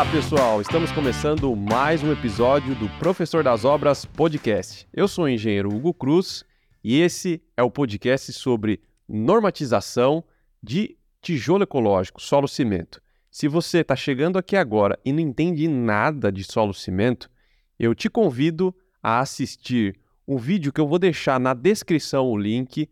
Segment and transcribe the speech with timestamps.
[0.00, 0.62] Olá, pessoal!
[0.62, 4.88] Estamos começando mais um episódio do Professor das Obras Podcast.
[4.94, 6.42] Eu sou o engenheiro Hugo Cruz
[6.82, 10.24] e esse é o podcast sobre normatização
[10.62, 12.98] de tijolo ecológico, solo cimento.
[13.30, 17.30] Se você está chegando aqui agora e não entende nada de solo cimento,
[17.78, 22.88] eu te convido a assistir um vídeo que eu vou deixar na descrição o link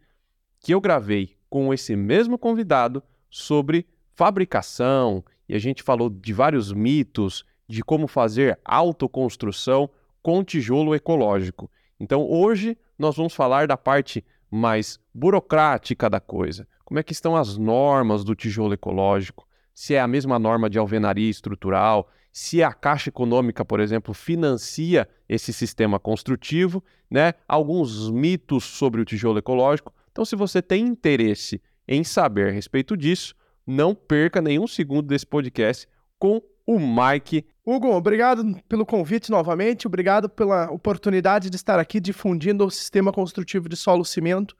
[0.60, 6.72] que eu gravei com esse mesmo convidado sobre fabricação e a gente falou de vários
[6.72, 9.88] mitos de como fazer autoconstrução
[10.22, 11.70] com tijolo ecológico.
[11.98, 16.66] Então hoje nós vamos falar da parte mais burocrática da coisa.
[16.84, 19.46] Como é que estão as normas do tijolo ecológico?
[19.74, 25.08] Se é a mesma norma de alvenaria estrutural, se a Caixa Econômica, por exemplo, financia
[25.28, 27.34] esse sistema construtivo, né?
[27.46, 29.92] Alguns mitos sobre o tijolo ecológico.
[30.12, 33.34] Então, se você tem interesse em saber a respeito disso,
[33.68, 35.86] não perca nenhum segundo desse podcast
[36.18, 37.46] com o Mike.
[37.64, 43.68] Hugo, obrigado pelo convite novamente, obrigado pela oportunidade de estar aqui difundindo o sistema construtivo
[43.68, 44.56] de solo cimento.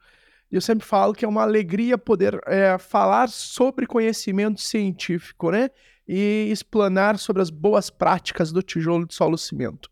[0.51, 5.69] Eu sempre falo que é uma alegria poder é, falar sobre conhecimento científico, né?
[6.07, 9.89] E explanar sobre as boas práticas do tijolo de solo cimento.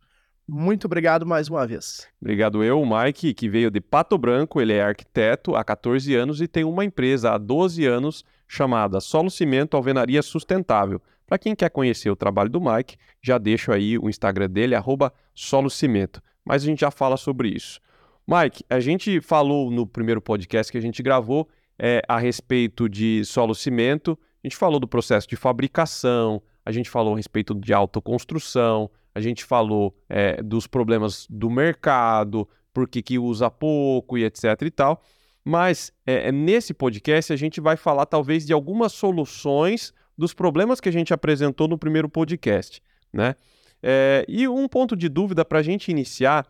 [0.48, 2.08] Muito obrigado mais uma vez.
[2.22, 6.48] Obrigado eu, Mike, que veio de Pato Branco, ele é arquiteto há 14 anos e
[6.48, 11.02] tem uma empresa há 12 anos chamada Solo Cimento Alvenaria Sustentável.
[11.26, 15.14] Para quem quer conhecer o trabalho do Mike, já deixo aí o Instagram dele, arroba
[15.34, 16.22] Solo Cimento.
[16.46, 17.82] Mas a gente já fala sobre isso.
[18.26, 21.48] Mike, a gente falou no primeiro podcast que a gente gravou
[21.80, 26.90] é, a respeito de solo cimento, a gente falou do processo de fabricação, a gente
[26.90, 33.18] falou a respeito de autoconstrução, a gente falou é, dos problemas do mercado, por que
[33.18, 35.02] usa pouco e etc e tal.
[35.48, 40.82] Mas é, é, nesse podcast a gente vai falar talvez de algumas soluções dos problemas
[40.82, 42.84] que a gente apresentou no primeiro podcast,
[43.14, 43.34] né?
[43.82, 46.46] É, e um ponto de dúvida para a gente iniciar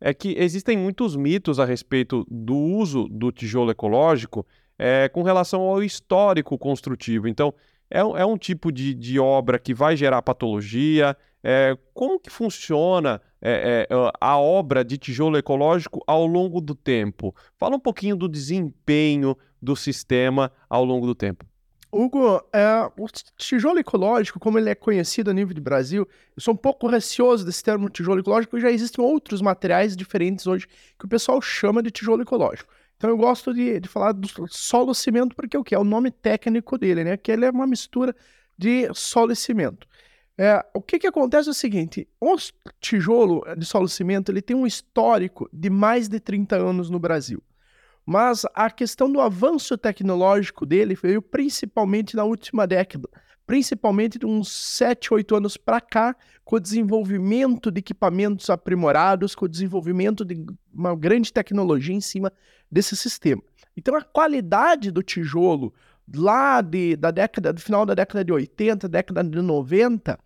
[0.00, 4.46] é que existem muitos mitos a respeito do uso do tijolo ecológico
[4.78, 7.26] é, com relação ao histórico construtivo.
[7.26, 7.52] Então,
[7.90, 11.16] é, é um tipo de, de, obra que vai gerar patologia.
[11.42, 17.34] É, como que funciona é, é, a obra de tijolo ecológico ao longo do tempo?
[17.56, 21.44] Fala um pouquinho do desempenho do sistema ao longo do tempo.
[21.90, 23.06] Hugo, é, o
[23.38, 27.44] tijolo ecológico, como ele é conhecido a nível de Brasil, eu sou um pouco receoso
[27.44, 30.66] desse termo tijolo ecológico, já existem outros materiais diferentes hoje
[30.98, 32.70] que o pessoal chama de tijolo ecológico.
[32.96, 35.74] Então eu gosto de, de falar do solo cimento, porque o que?
[35.74, 37.16] É o nome técnico dele, né?
[37.16, 38.14] Que ele é uma mistura
[38.58, 39.86] de solo e cimento.
[40.38, 42.36] É, o que, que acontece é o seguinte: o
[42.80, 47.42] tijolo de solo cimento ele tem um histórico de mais de 30 anos no Brasil.
[48.04, 53.08] Mas a questão do avanço tecnológico dele veio principalmente na última década,
[53.44, 56.14] principalmente de uns 7, 8 anos para cá,
[56.44, 62.32] com o desenvolvimento de equipamentos aprimorados, com o desenvolvimento de uma grande tecnologia em cima
[62.70, 63.42] desse sistema.
[63.76, 65.74] Então a qualidade do tijolo
[66.14, 70.18] lá de, da década, do final da década de 80, década de 90,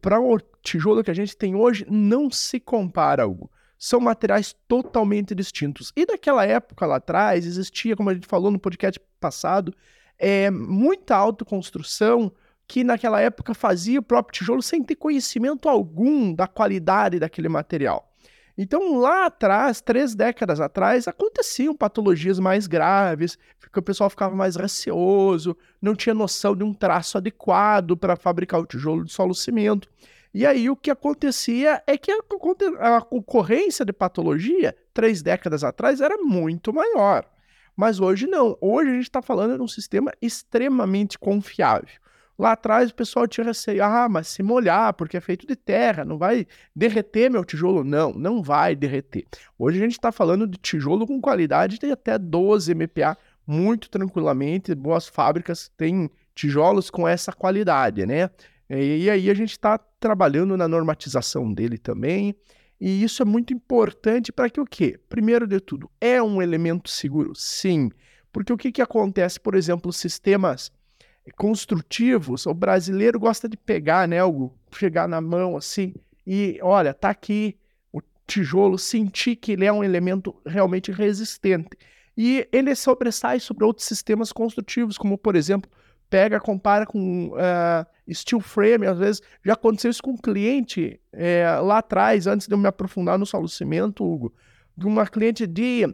[0.00, 3.50] para o tijolo que a gente tem hoje, não se compara algo.
[3.78, 5.92] São materiais totalmente distintos.
[5.96, 9.74] E naquela época lá atrás, existia, como a gente falou no podcast passado,
[10.18, 12.32] é, muita autoconstrução
[12.66, 18.11] que naquela época fazia o próprio tijolo sem ter conhecimento algum da qualidade daquele material.
[18.56, 24.56] Então, lá atrás, três décadas atrás, aconteciam patologias mais graves, porque o pessoal ficava mais
[24.56, 29.88] receoso, não tinha noção de um traço adequado para fabricar o tijolo de solo cimento.
[30.34, 32.18] E aí o que acontecia é que a,
[32.96, 37.26] a de patologia, três décadas atrás, era muito maior.
[37.76, 38.56] Mas hoje não.
[38.60, 42.01] Hoje a gente está falando de um sistema extremamente confiável.
[42.42, 46.04] Lá atrás o pessoal tinha receio, ah, mas se molhar, porque é feito de terra,
[46.04, 46.44] não vai
[46.74, 47.84] derreter meu tijolo?
[47.84, 49.24] Não, não vai derreter.
[49.56, 53.16] Hoje a gente está falando de tijolo com qualidade de até 12 MPa,
[53.46, 58.28] muito tranquilamente, boas fábricas têm tijolos com essa qualidade, né?
[58.68, 62.34] E aí a gente está trabalhando na normatização dele também,
[62.80, 64.98] e isso é muito importante para que o quê?
[65.08, 67.36] Primeiro de tudo, é um elemento seguro?
[67.36, 67.88] Sim.
[68.32, 70.72] Porque o que, que acontece, por exemplo, sistemas
[71.36, 75.94] construtivos, o brasileiro gosta de pegar, né, algo, chegar na mão assim
[76.26, 77.56] e, olha, tá aqui
[77.92, 81.70] o tijolo, sentir que ele é um elemento realmente resistente.
[82.16, 85.70] E ele sobressai sobre outros sistemas construtivos, como, por exemplo,
[86.10, 91.46] pega, compara com uh, steel frame, às vezes já aconteceu isso com um cliente é,
[91.62, 94.34] lá atrás, antes de eu me aprofundar no solo cimento, Hugo,
[94.76, 95.88] de uma cliente de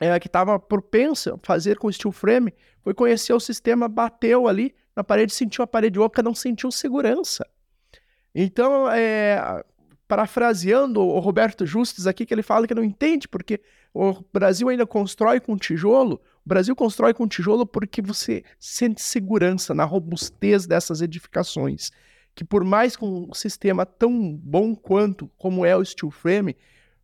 [0.00, 4.74] é, que estava propensa a fazer com steel frame, foi conhecer o sistema, bateu ali
[4.94, 7.46] na parede, sentiu a parede oca, não sentiu segurança.
[8.34, 9.62] Então, é,
[10.06, 13.60] parafraseando o Roberto Justus aqui, que ele fala que não entende porque
[13.92, 16.20] o Brasil ainda constrói com tijolo.
[16.44, 21.90] O Brasil constrói com tijolo porque você sente segurança na robustez dessas edificações.
[22.34, 26.56] Que por mais com um sistema tão bom quanto como é o steel frame,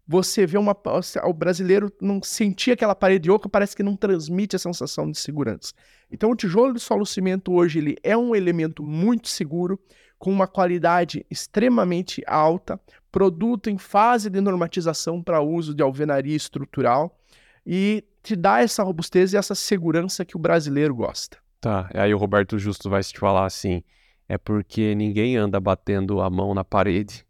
[0.07, 0.77] você vê uma.
[1.25, 5.73] O brasileiro não sentia aquela parede oca, parece que não transmite a sensação de segurança.
[6.11, 9.81] Então, o tijolo de solo cimento hoje ele é um elemento muito seguro,
[10.19, 12.81] com uma qualidade extremamente alta,
[13.11, 17.19] produto em fase de normatização para uso de alvenaria estrutural
[17.67, 21.39] e te dá essa robustez e essa segurança que o brasileiro gosta.
[21.61, 23.83] Tá, aí o Roberto Justo vai te falar assim:
[24.29, 27.27] é porque ninguém anda batendo a mão na parede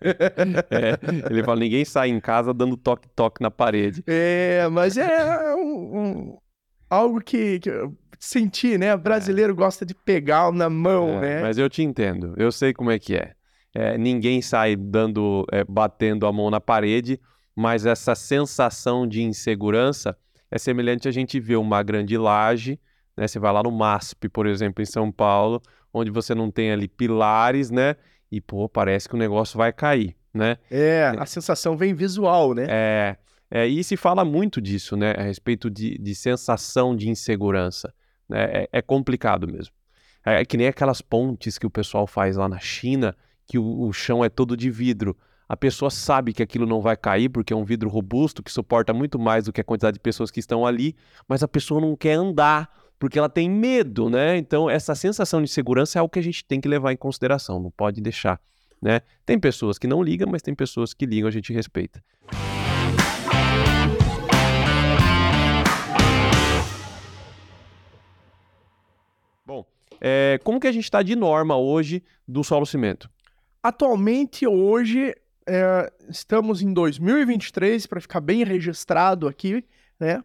[0.70, 4.02] é, ele fala: ninguém sai em casa dando toque-toque na parede.
[4.06, 6.38] É, mas é um, um,
[6.88, 8.94] algo que, que eu senti, né?
[8.94, 9.56] O brasileiro é.
[9.56, 11.42] gosta de pegar na mão, é, né?
[11.42, 13.32] Mas eu te entendo, eu sei como é que é.
[13.74, 17.20] é ninguém sai dando, é, batendo a mão na parede,
[17.54, 20.16] mas essa sensação de insegurança
[20.50, 22.80] é semelhante a gente ver uma grande laje,
[23.16, 23.26] né?
[23.26, 25.60] Você vai lá no MASP, por exemplo, em São Paulo,
[25.92, 27.96] onde você não tem ali pilares, né?
[28.30, 30.58] E, pô, parece que o negócio vai cair, né?
[30.70, 32.66] É, a sensação vem visual, né?
[32.68, 33.16] É,
[33.50, 35.12] é e se fala muito disso, né?
[35.16, 37.92] A respeito de, de sensação de insegurança.
[38.28, 38.44] Né?
[38.44, 39.72] É, é complicado mesmo.
[40.24, 43.16] É, é, que nem aquelas pontes que o pessoal faz lá na China,
[43.46, 45.16] que o, o chão é todo de vidro.
[45.48, 48.92] A pessoa sabe que aquilo não vai cair porque é um vidro robusto que suporta
[48.92, 50.94] muito mais do que a quantidade de pessoas que estão ali,
[51.26, 54.36] mas a pessoa não quer andar porque ela tem medo, né?
[54.36, 57.60] Então, essa sensação de segurança é algo que a gente tem que levar em consideração,
[57.60, 58.40] não pode deixar,
[58.82, 59.02] né?
[59.24, 62.02] Tem pessoas que não ligam, mas tem pessoas que ligam, a gente respeita.
[69.46, 69.64] Bom,
[70.00, 73.08] é, como que a gente está de norma hoje do solo cimento?
[73.62, 75.14] Atualmente, hoje,
[75.46, 79.64] é, estamos em 2023, para ficar bem registrado aqui,
[80.00, 80.22] né?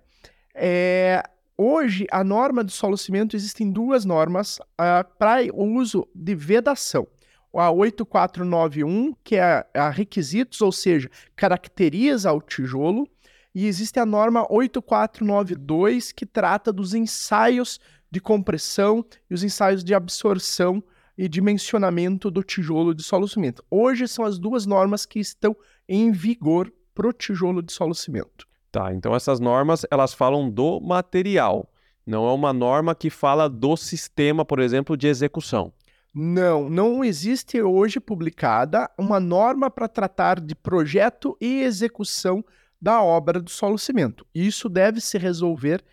[0.55, 1.23] É,
[1.57, 7.07] Hoje, a norma de solo cimento, existem duas normas uh, para o uso de vedação.
[7.55, 13.07] A 8491, que é a requisitos, ou seja, caracteriza o tijolo,
[13.53, 17.79] e existe a norma 8492, que trata dos ensaios
[18.09, 20.83] de compressão e os ensaios de absorção
[21.15, 23.63] e dimensionamento do tijolo de solo cimento.
[23.69, 25.55] Hoje são as duas normas que estão
[25.87, 28.47] em vigor para o tijolo de solo cimento.
[28.73, 31.69] Tá, então essas normas, elas falam do material.
[32.03, 35.71] Não é uma norma que fala do sistema, por exemplo, de execução.
[36.11, 42.43] Não, não existe hoje publicada uma norma para tratar de projeto e execução
[42.81, 44.25] da obra do solo cimento.
[44.33, 45.83] Isso deve se resolver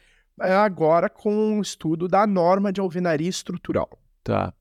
[0.40, 3.90] eh, agora com o estudo da norma de alvenaria estrutural.
[4.24, 4.54] Tá.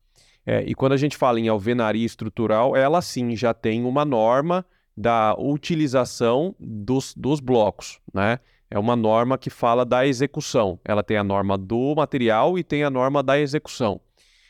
[0.45, 4.66] É, e quando a gente fala em alvenaria estrutural, ela sim já tem uma norma
[5.00, 8.38] da utilização dos, dos blocos, né?
[8.69, 10.78] É uma norma que fala da execução.
[10.84, 14.01] Ela tem a norma do material e tem a norma da execução.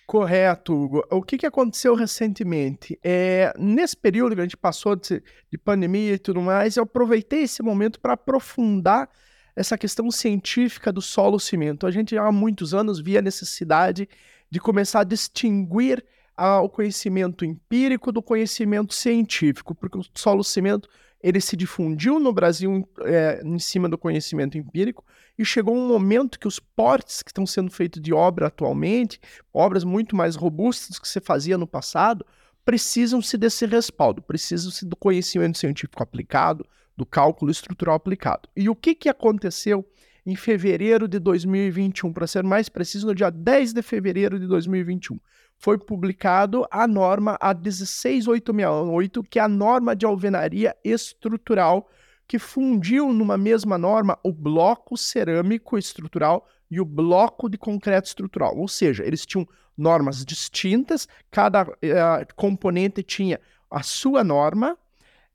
[0.07, 1.03] Correto, Hugo.
[1.11, 2.99] O que, que aconteceu recentemente?
[3.03, 7.43] É, nesse período que a gente passou de, de pandemia e tudo mais, eu aproveitei
[7.43, 9.07] esse momento para aprofundar
[9.55, 11.85] essa questão científica do solo cimento.
[11.85, 14.09] A gente já há muitos anos via a necessidade
[14.49, 16.03] de começar a distinguir
[16.39, 20.87] ao conhecimento empírico do conhecimento científico, porque o solo cimento
[21.21, 25.05] ele se difundiu no Brasil é, em cima do conhecimento empírico
[25.37, 29.19] e chegou um momento que os portes que estão sendo feitos de obra atualmente,
[29.53, 32.25] obras muito mais robustas que se fazia no passado,
[32.63, 36.65] precisam-se desse respaldo, precisam-se do conhecimento científico aplicado,
[36.95, 38.47] do cálculo estrutural aplicado.
[38.55, 39.85] E o que, que aconteceu
[40.25, 45.19] em fevereiro de 2021, para ser mais preciso, no dia 10 de fevereiro de 2021?
[45.59, 51.89] Foi publicado a norma a 16868, que é a norma de alvenaria estrutural,
[52.25, 58.57] que fundiu numa mesma norma o bloco cerâmico estrutural e o bloco de concreto estrutural.
[58.57, 59.45] Ou seja, eles tinham
[59.77, 63.39] normas distintas, cada uh, componente tinha
[63.69, 64.77] a sua norma,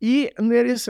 [0.01, 0.89] e eles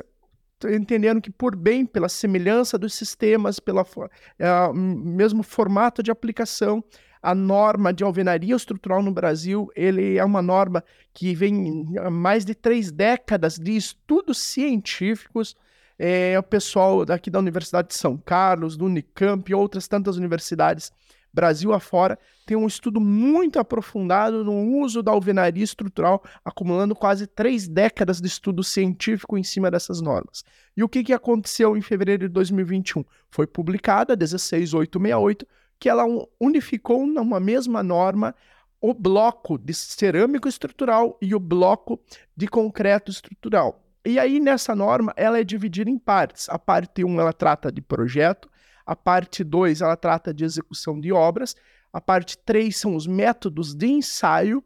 [0.64, 6.84] entenderam que, por bem, pela semelhança dos sistemas, pelo uh, mesmo formato de aplicação,
[7.25, 12.45] a norma de alvenaria estrutural no Brasil, ele é uma norma que vem há mais
[12.45, 15.57] de três décadas de estudos científicos.
[15.99, 20.93] É, o pessoal daqui da Universidade de São Carlos, do Unicamp e outras tantas universidades
[21.33, 27.66] Brasil afora, tem um estudo muito aprofundado no uso da alvenaria estrutural, acumulando quase três
[27.66, 30.45] décadas de estudo científico em cima dessas normas.
[30.76, 33.02] E o que, que aconteceu em fevereiro de 2021?
[33.31, 35.47] Foi publicada a 16868,
[35.84, 36.06] que ela
[36.40, 38.34] unificou numa mesma norma
[38.80, 42.00] o bloco de cerâmico estrutural e o bloco
[42.34, 43.84] de concreto estrutural.
[44.02, 46.48] E aí, nessa norma, ela é dividida em partes.
[46.48, 48.48] A parte 1, ela trata de projeto.
[48.86, 51.54] A parte 2, ela trata de execução de obras.
[51.92, 54.64] A parte 3 são os métodos de ensaio.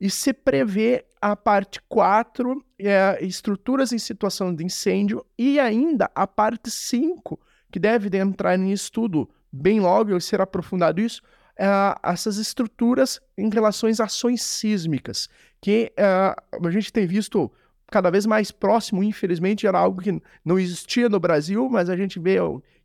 [0.00, 5.26] E se prevê a parte 4, é, estruturas em situação de incêndio.
[5.36, 7.40] E ainda a parte 5,
[7.72, 11.22] que deve entrar em estudo bem logo e ser aprofundado isso,
[11.56, 11.66] é,
[12.02, 15.28] essas estruturas em relação às ações sísmicas,
[15.60, 17.50] que é, a gente tem visto
[17.90, 22.18] cada vez mais próximo, infelizmente, era algo que não existia no Brasil, mas a gente
[22.18, 22.36] vê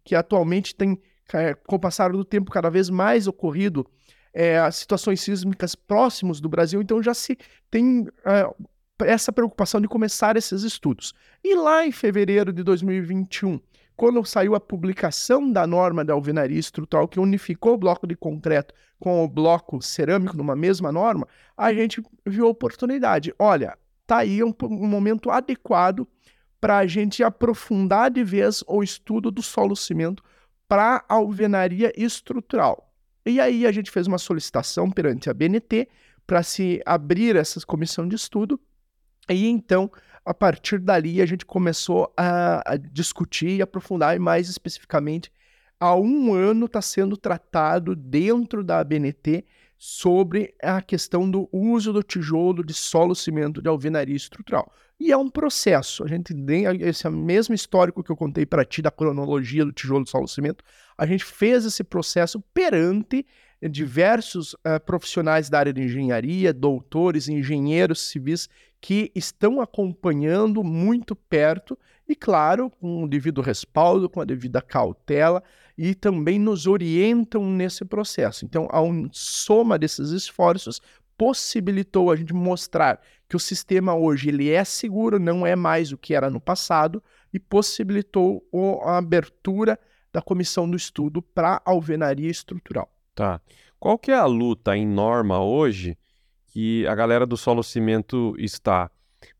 [0.03, 0.99] que atualmente tem,
[1.33, 3.85] é, com o passar do tempo, cada vez mais ocorrido
[4.33, 7.37] é, situações sísmicas próximos do Brasil, então já se
[7.71, 8.49] tem é,
[9.05, 11.13] essa preocupação de começar esses estudos.
[11.43, 13.59] E lá em fevereiro de 2021,
[13.95, 18.73] quando saiu a publicação da norma da alvenaria estrutural que unificou o bloco de concreto
[18.99, 23.33] com o bloco cerâmico numa mesma norma, a gente viu a oportunidade.
[23.39, 26.07] Olha, tá aí um, um momento adequado
[26.59, 30.23] para a gente aprofundar de vez o estudo do solo cimento
[30.67, 32.91] para alvenaria estrutural.
[33.25, 35.87] E aí a gente fez uma solicitação perante a BNT
[36.25, 38.59] para se abrir essa comissão de estudo.
[39.29, 39.91] E então,
[40.25, 45.31] a partir dali, a gente começou a, a discutir e aprofundar, e mais especificamente,
[45.79, 49.45] há um ano está sendo tratado dentro da BNT
[49.77, 54.71] sobre a questão do uso do tijolo de solo cimento de alvenaria estrutural.
[54.99, 56.03] E é um processo.
[56.03, 60.05] A gente tem esse mesmo histórico que eu contei para ti da cronologia do tijolo
[60.05, 60.63] de solo cimento.
[60.97, 63.25] A gente fez esse processo perante
[63.69, 68.47] diversos uh, profissionais da área de engenharia, doutores, engenheiros civis
[68.85, 71.75] que estão acompanhando muito perto
[72.07, 75.41] e, claro, com o devido respaldo, com a devida cautela
[75.75, 78.45] e também nos orientam nesse processo.
[78.45, 78.77] Então, a
[79.11, 80.79] soma desses esforços
[81.17, 85.97] possibilitou a gente mostrar que o sistema hoje ele é seguro, não é mais o
[85.97, 87.01] que era no passado
[87.33, 88.47] e possibilitou
[88.83, 89.79] a abertura
[90.13, 92.87] da comissão do estudo para alvenaria estrutural.
[93.15, 93.41] Tá.
[93.79, 95.97] Qual que é a luta em norma hoje
[96.55, 98.89] que a galera do solo cimento está?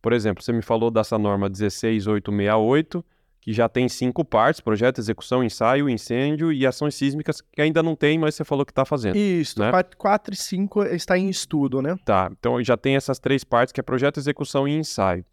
[0.01, 3.05] Por exemplo, você me falou dessa norma 16868,
[3.39, 7.95] que já tem cinco partes: projeto, execução, ensaio, incêndio e ações sísmicas, que ainda não
[7.95, 9.15] tem, mas você falou que está fazendo.
[9.15, 9.71] Isso, né?
[9.97, 11.95] 4 e 5 está em estudo, né?
[12.03, 15.23] Tá, então já tem essas três partes, que é projeto, execução e ensaio.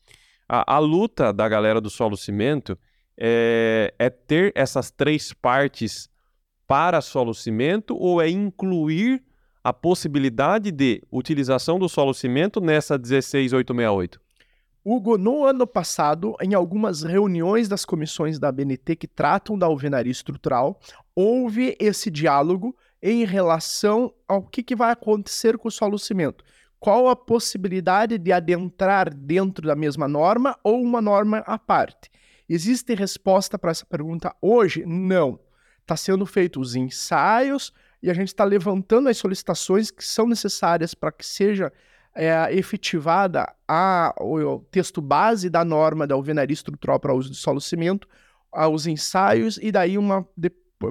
[0.48, 2.78] A, a luta da galera do solo cimento
[3.18, 6.08] é, é ter essas três partes
[6.64, 9.20] para solo cimento ou é incluir
[9.62, 14.20] a possibilidade de utilização do solo cimento nessa 16868?
[14.84, 20.10] Hugo, no ano passado, em algumas reuniões das comissões da BNT que tratam da alvenaria
[20.10, 20.80] estrutural,
[21.14, 26.44] houve esse diálogo em relação ao que, que vai acontecer com o solo cimento.
[26.80, 32.10] Qual a possibilidade de adentrar dentro da mesma norma ou uma norma à parte?
[32.48, 34.84] Existe resposta para essa pergunta hoje?
[34.84, 35.38] Não.
[35.80, 37.72] Está sendo feitos os ensaios
[38.02, 41.72] e a gente está levantando as solicitações que são necessárias para que seja
[42.14, 47.60] é, efetivada a, o, texto base da norma da alvenaria estrutural para uso de solo
[47.60, 48.08] cimento,
[48.50, 50.50] aos ensaios e daí uma de,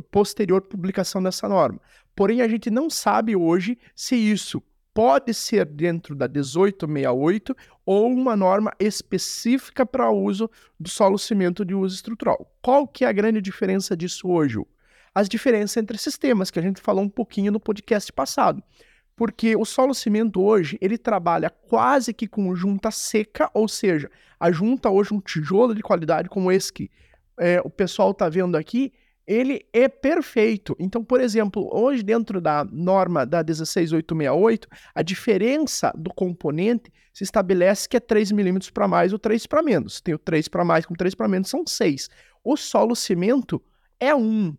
[0.10, 1.80] posterior publicação dessa norma.
[2.15, 4.63] Porém, a gente não sabe hoje se isso
[4.94, 10.50] pode ser dentro da 1868 ou uma norma específica para uso
[10.80, 12.51] do solo cimento de uso estrutural.
[12.62, 14.60] Qual que é a grande diferença disso hoje?
[15.13, 18.63] As diferenças entre sistemas, que a gente falou um pouquinho no podcast passado
[19.22, 24.51] porque o solo cimento hoje ele trabalha quase que com junta seca, ou seja, a
[24.51, 26.89] junta hoje um tijolo de qualidade como esse que
[27.38, 28.91] é, o pessoal está vendo aqui,
[29.27, 30.75] ele é perfeito.
[30.80, 37.88] Então, por exemplo, hoje dentro da norma da 16868, a diferença do componente se estabelece
[37.88, 40.01] que é 3 milímetros para mais ou 3 para menos.
[40.01, 42.10] Tem o 3 para mais com 3 para menos, são 6.
[42.44, 43.62] O solo cimento
[44.00, 44.58] é 1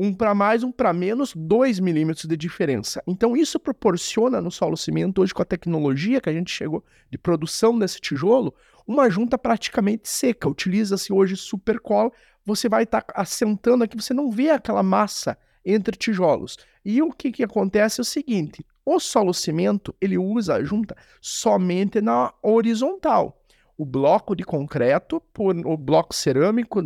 [0.00, 3.02] um para mais, um para menos, 2 milímetros de diferença.
[3.04, 7.18] Então, isso proporciona no solo cimento, hoje com a tecnologia que a gente chegou de
[7.18, 8.54] produção desse tijolo,
[8.86, 10.48] uma junta praticamente seca.
[10.48, 12.12] Utiliza-se hoje supercola,
[12.46, 16.56] você vai estar tá assentando aqui, você não vê aquela massa entre tijolos.
[16.84, 20.96] E o que, que acontece é o seguinte: o solo cimento ele usa a junta
[21.20, 23.42] somente na horizontal.
[23.76, 26.80] O bloco de concreto, por, o bloco cerâmico,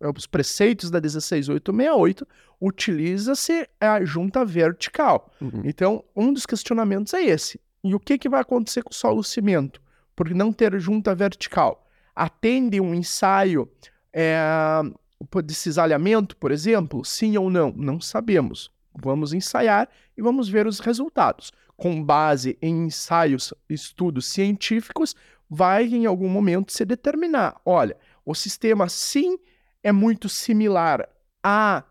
[0.00, 2.26] os preceitos da 16868,
[2.60, 5.32] utiliza-se a junta vertical.
[5.40, 5.62] Uhum.
[5.64, 7.60] Então, um dos questionamentos é esse.
[7.82, 9.80] E o que, que vai acontecer com o solo cimento?
[10.14, 11.86] Por não ter junta vertical?
[12.14, 13.68] Atende um ensaio
[14.12, 14.38] é,
[15.44, 17.04] de cisalhamento, por exemplo?
[17.04, 17.72] Sim ou não?
[17.76, 18.70] Não sabemos.
[18.94, 21.52] Vamos ensaiar e vamos ver os resultados.
[21.76, 25.14] com base em ensaios, estudos científicos,
[25.48, 29.38] vai em algum momento se determinar: olha, o sistema sim
[29.86, 31.08] é muito similar
[31.44, 31.84] a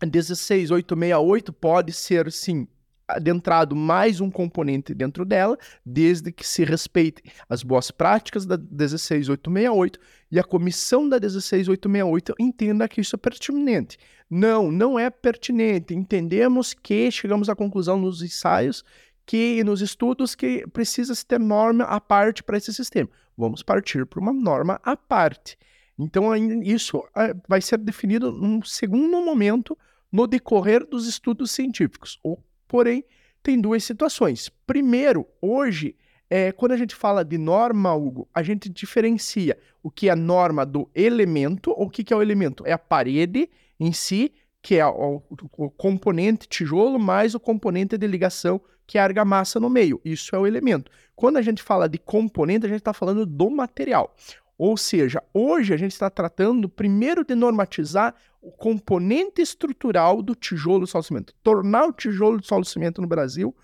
[0.00, 2.68] 16868, pode ser sim
[3.08, 9.98] adentrado mais um componente dentro dela, desde que se respeite as boas práticas da 16868
[10.30, 13.98] e a comissão da 16868 entenda que isso é pertinente.
[14.30, 15.94] Não, não é pertinente.
[15.94, 18.84] Entendemos que chegamos à conclusão nos ensaios
[19.26, 23.10] que nos estudos que precisa se ter norma à parte para esse sistema.
[23.36, 25.58] Vamos partir para uma norma à parte.
[25.98, 29.76] Então, isso é, vai ser definido num segundo momento
[30.12, 32.20] no decorrer dos estudos científicos.
[32.68, 33.04] Porém,
[33.42, 34.50] tem duas situações.
[34.66, 35.96] Primeiro, hoje,
[36.28, 40.16] é, quando a gente fala de norma, Hugo, a gente diferencia o que é a
[40.16, 41.70] norma do elemento.
[41.70, 42.66] O que, que é o elemento?
[42.66, 43.48] É a parede
[43.78, 45.22] em si, que é o,
[45.56, 50.00] o componente tijolo, mais o componente de ligação que é a argamassa no meio.
[50.04, 50.90] Isso é o elemento.
[51.14, 54.14] Quando a gente fala de componente, a gente está falando do material.
[54.58, 60.86] Ou seja, hoje a gente está tratando primeiro de normatizar o componente estrutural do tijolo
[60.86, 63.54] solo cimento, tornar o tijolo de solo cimento no Brasil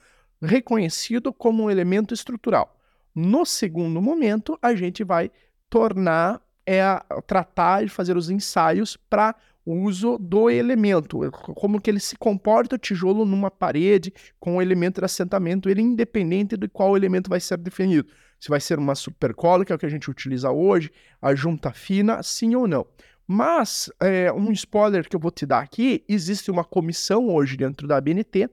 [0.43, 2.77] reconhecido como um elemento estrutural.
[3.15, 5.31] No segundo momento, a gente vai
[5.71, 6.83] tornar, é,
[7.27, 9.35] tratar e fazer os ensaios para
[9.65, 14.63] o uso do elemento, como que ele se comporta o tijolo numa parede com o
[14.63, 18.09] elemento de assentamento, ele independente de qual elemento vai ser definido.
[18.43, 21.71] Se vai ser uma supercola, que é o que a gente utiliza hoje, a junta
[21.71, 22.85] fina, sim ou não.
[23.25, 27.87] Mas, é, um spoiler que eu vou te dar aqui, existe uma comissão hoje dentro
[27.87, 28.51] da BNT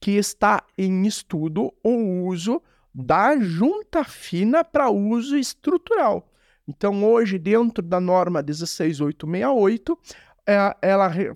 [0.00, 2.60] que está em estudo o uso
[2.92, 6.28] da junta fina para uso estrutural.
[6.66, 9.96] Então, hoje, dentro da norma 16868,
[10.48, 11.30] é, ela re,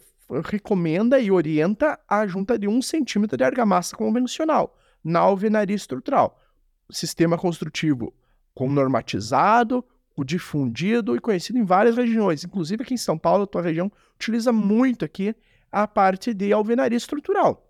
[0.45, 6.42] recomenda e orienta a junta de um centímetro de argamassa convencional na alvenaria estrutural.
[6.91, 8.13] Sistema construtivo
[8.55, 9.85] com normatizado,
[10.17, 13.91] o difundido e conhecido em várias regiões, inclusive aqui em São Paulo, a tua região
[14.15, 15.35] utiliza muito aqui
[15.71, 17.67] a parte de alvenaria estrutural.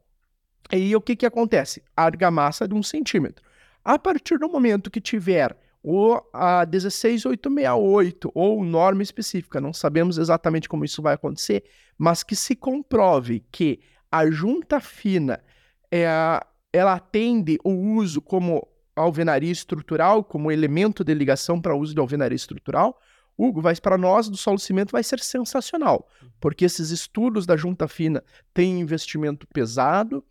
[0.72, 1.82] E o que, que acontece?
[1.96, 3.44] A argamassa de um centímetro.
[3.84, 10.68] A partir do momento que tiver ou a 16868 ou norma específica, não sabemos exatamente
[10.68, 11.64] como isso vai acontecer,
[11.98, 15.42] mas que se comprove que a junta fina
[15.90, 16.06] é,
[16.72, 22.36] ela atende o uso como alvenaria estrutural, como elemento de ligação para uso de alvenaria
[22.36, 22.98] estrutural,
[23.36, 26.06] Hugo, vai para nós do solo cimento vai ser sensacional,
[26.38, 30.24] porque esses estudos da junta fina têm investimento pesado,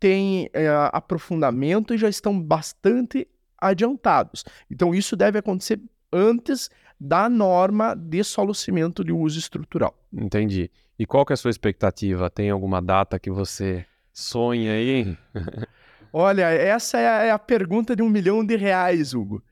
[0.00, 3.26] têm é, aprofundamento e já estão bastante
[3.56, 4.44] adiantados.
[4.70, 5.80] Então, isso deve acontecer
[6.12, 9.96] antes da norma de solo cimento de uso estrutural.
[10.12, 10.70] Entendi.
[10.98, 12.28] E qual que é a sua expectativa?
[12.28, 15.16] Tem alguma data que você sonha aí?
[16.12, 19.42] Olha, essa é a, é a, pergunta de um milhão de reais, Hugo.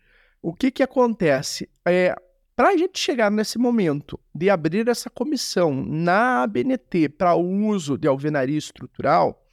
[0.40, 1.68] O que que acontece?
[1.86, 2.14] É,
[2.54, 8.08] para a gente chegar nesse momento de abrir essa comissão na ABNT para uso de
[8.08, 9.46] alvenaria estrutural,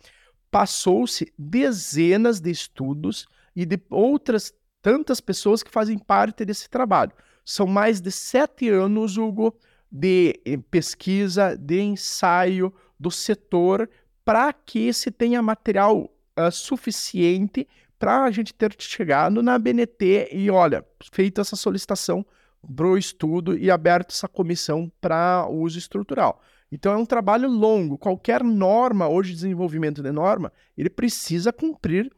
[0.49, 7.11] passou-se dezenas de estudos e de outras tantas pessoas que fazem parte desse trabalho.
[7.43, 9.53] São mais de sete anos, Hugo,
[9.91, 13.89] de eh, pesquisa, de ensaio do setor
[14.23, 17.67] para que se tenha material uh, suficiente
[17.99, 22.25] para a gente ter chegado na BNT e, olha, feito essa solicitação
[22.75, 26.41] para o estudo e aberto essa comissão para uso estrutural.
[26.71, 27.97] Então é um trabalho longo.
[27.97, 32.11] Qualquer norma, hoje desenvolvimento de norma, ele precisa cumprir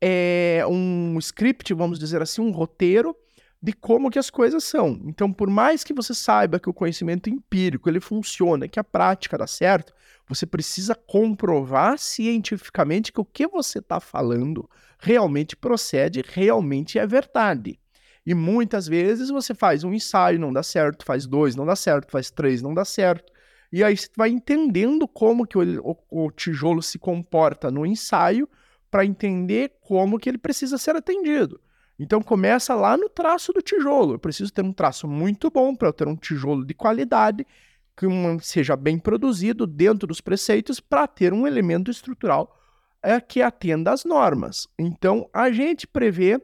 [0.00, 3.16] é, um script, vamos dizer assim, um roteiro
[3.60, 5.00] de como que as coisas são.
[5.06, 9.36] Então, por mais que você saiba que o conhecimento empírico ele funciona, que a prática
[9.36, 9.92] dá certo,
[10.28, 17.78] você precisa comprovar cientificamente que o que você está falando realmente procede, realmente é verdade.
[18.24, 22.10] E muitas vezes você faz um ensaio, não dá certo, faz dois, não dá certo,
[22.10, 23.32] faz três, não dá certo.
[23.72, 28.48] E aí você vai entendendo como que o, o, o tijolo se comporta no ensaio
[28.90, 31.60] para entender como que ele precisa ser atendido.
[31.98, 34.14] Então começa lá no traço do tijolo.
[34.14, 37.46] Eu preciso ter um traço muito bom para eu ter um tijolo de qualidade
[37.96, 38.06] que
[38.42, 42.54] seja bem produzido dentro dos preceitos para ter um elemento estrutural
[43.02, 44.68] é, que atenda às normas.
[44.78, 46.40] Então a gente prevê,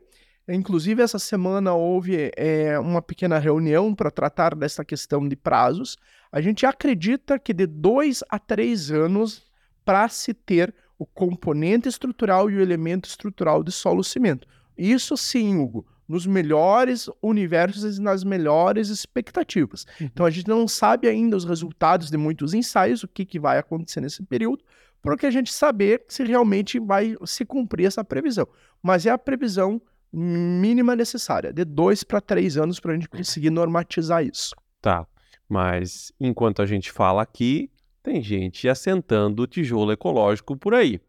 [0.48, 5.96] inclusive essa semana houve é, uma pequena reunião para tratar dessa questão de prazos.
[6.30, 9.44] A gente acredita que de dois a três anos
[9.84, 14.46] para se ter o componente estrutural e o elemento estrutural de solo cimento.
[14.78, 19.86] Isso sim, Hugo, nos melhores universos e nas melhores expectativas.
[20.00, 20.06] Uhum.
[20.12, 23.58] Então a gente não sabe ainda os resultados de muitos ensaios, o que, que vai
[23.58, 24.64] acontecer nesse período,
[25.00, 28.46] para que a gente saber se realmente vai se cumprir essa previsão.
[28.82, 29.80] Mas é a previsão
[30.12, 34.54] mínima necessária, de dois para três anos para a gente conseguir normatizar isso.
[34.80, 35.06] Tá,
[35.48, 37.70] mas enquanto a gente fala aqui,
[38.02, 41.00] tem gente assentando tijolo ecológico por aí.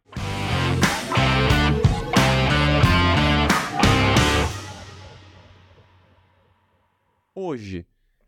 [7.45, 7.86] Hoje,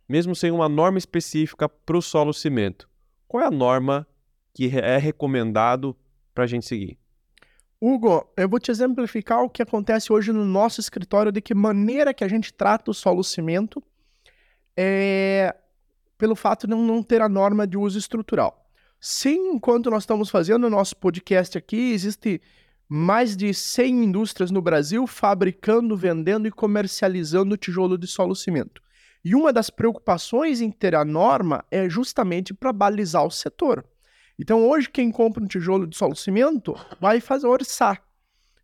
[0.10, 2.90] mesmo sem uma norma específica para o solo cimento,
[3.26, 4.06] qual é a norma
[4.54, 5.96] que é recomendado
[6.34, 7.00] para a gente seguir?
[7.80, 12.14] Hugo, eu vou te exemplificar o que acontece hoje no nosso escritório, de que maneira
[12.14, 13.82] que a gente trata o solo cimento,
[14.76, 15.56] é,
[16.18, 18.70] pelo fato de não ter a norma de uso estrutural.
[19.00, 22.42] Sim, enquanto nós estamos fazendo o nosso podcast aqui, existe
[22.86, 28.84] mais de 100 indústrias no Brasil fabricando, vendendo e comercializando tijolo de solo cimento.
[29.26, 33.84] E uma das preocupações em ter a norma é justamente para balizar o setor.
[34.38, 38.04] Então, hoje, quem compra um tijolo de solo cimento vai fazer orçar.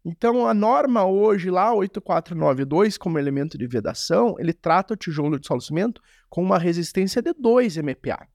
[0.06, 5.48] Então, a norma hoje, lá, 8492, como elemento de vedação, ele trata o tijolo de
[5.48, 8.28] solo cimento com uma resistência de 2 MPa.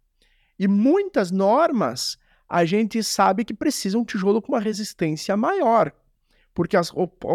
[0.58, 5.92] E muitas normas, a gente sabe que precisam um tijolo com uma resistência maior,
[6.52, 6.90] porque as,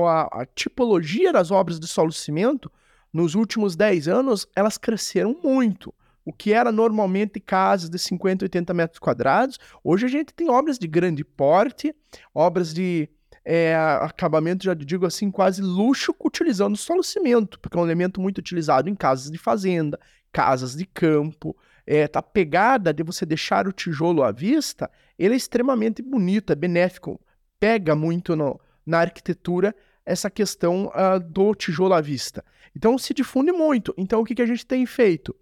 [0.06, 2.70] a, a tipologia das obras de solo cimento
[3.14, 5.94] nos últimos 10 anos, elas cresceram muito.
[6.24, 10.78] O que era normalmente casas de 50, 80 metros quadrados, hoje a gente tem obras
[10.78, 11.96] de grande porte,
[12.34, 13.10] obras de
[13.44, 18.38] é, acabamento, já digo assim, quase luxo, utilizando solo cimento, porque é um elemento muito
[18.38, 20.00] utilizado em casas de fazenda,
[20.32, 21.56] casas de campo.
[21.88, 26.56] É, a pegada de você deixar o tijolo à vista, ele é extremamente bonito, é
[26.56, 27.20] benéfico,
[27.60, 32.44] pega muito no, na arquitetura essa questão uh, do tijolo à vista.
[32.76, 33.94] Então se difunde muito.
[33.98, 35.36] Então o que, que a gente tem feito?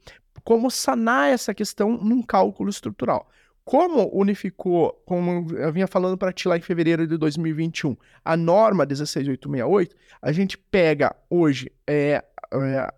[0.43, 3.29] Como sanar essa questão num cálculo estrutural?
[3.63, 7.95] Como unificou, como eu vinha falando para ti lá em fevereiro de 2021,
[8.25, 12.93] a norma 16868, a gente pega hoje é, é,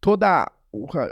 [0.00, 0.50] toda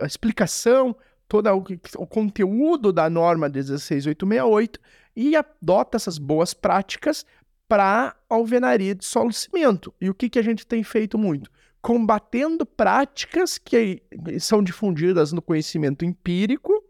[0.01, 0.97] a explicação,
[1.29, 1.65] todo o,
[2.03, 4.81] o conteúdo da norma 16868
[5.15, 7.25] e adota essas boas práticas
[7.73, 9.95] para alvenaria de solo cimento.
[9.99, 11.51] E o que, que a gente tem feito muito?
[11.81, 14.03] Combatendo práticas que
[14.39, 16.85] são difundidas no conhecimento empírico,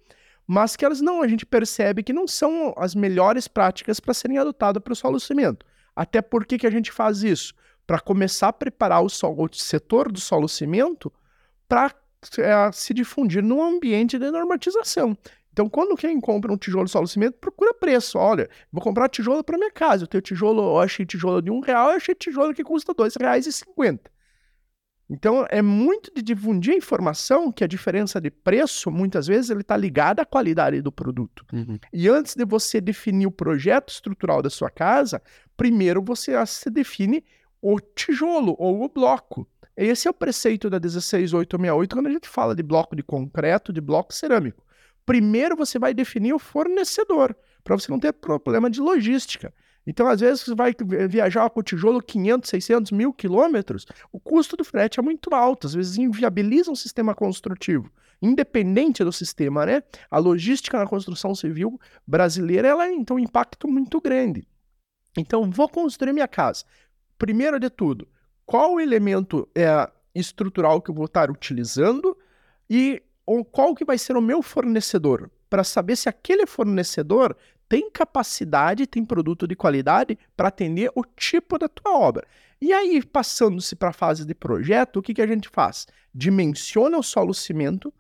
[0.45, 4.39] mas que elas não, a gente percebe que não são as melhores práticas para serem
[4.39, 5.65] adotadas para o solo cimento.
[5.95, 7.55] Até porque que a gente faz isso?
[7.87, 11.13] Para começar a preparar o, solo, o setor do solo cimento
[11.69, 11.95] para
[12.39, 15.17] é, se difundir num ambiente de normatização.
[15.53, 18.19] Então, quando quem compra um tijolo solo cimento, procura preço.
[18.19, 20.05] Olha, vou comprar tijolo para minha casa.
[20.05, 23.15] Eu tenho tijolo, eu achei tijolo de um real, eu achei tijolo que custa dois
[23.17, 24.11] reais e cinquenta.
[25.11, 29.61] Então, é muito de difundir a informação que a diferença de preço, muitas vezes, ele
[29.61, 31.45] está ligada à qualidade do produto.
[31.53, 31.79] Uhum.
[31.93, 35.21] E antes de você definir o projeto estrutural da sua casa,
[35.55, 37.23] primeiro você se define
[37.61, 39.47] o tijolo ou o bloco.
[39.77, 43.83] Esse é o preceito da 16868 quando a gente fala de bloco de concreto, de
[43.83, 44.65] bloco cerâmico
[45.05, 49.53] primeiro você vai definir o fornecedor, para você não ter problema de logística.
[49.87, 50.73] Então, às vezes, você vai
[51.09, 55.75] viajar com tijolo 500, 600 mil quilômetros, o custo do frete é muito alto, às
[55.75, 57.91] vezes inviabiliza um sistema construtivo.
[58.21, 59.83] Independente do sistema, né?
[60.09, 64.47] A logística na construção civil brasileira, ela tem um impacto muito grande.
[65.19, 66.65] Então, vou construir minha casa.
[67.19, 68.07] Primeiro de tudo,
[68.47, 72.17] qual o elemento é, estrutural que eu vou estar utilizando
[72.71, 77.37] e ou qual que vai ser o meu fornecedor, para saber se aquele fornecedor
[77.69, 82.27] tem capacidade, tem produto de qualidade para atender o tipo da tua obra.
[82.61, 85.87] E aí, passando-se para a fase de projeto, o que, que a gente faz?
[86.15, 87.93] Dimensiona o solo cimento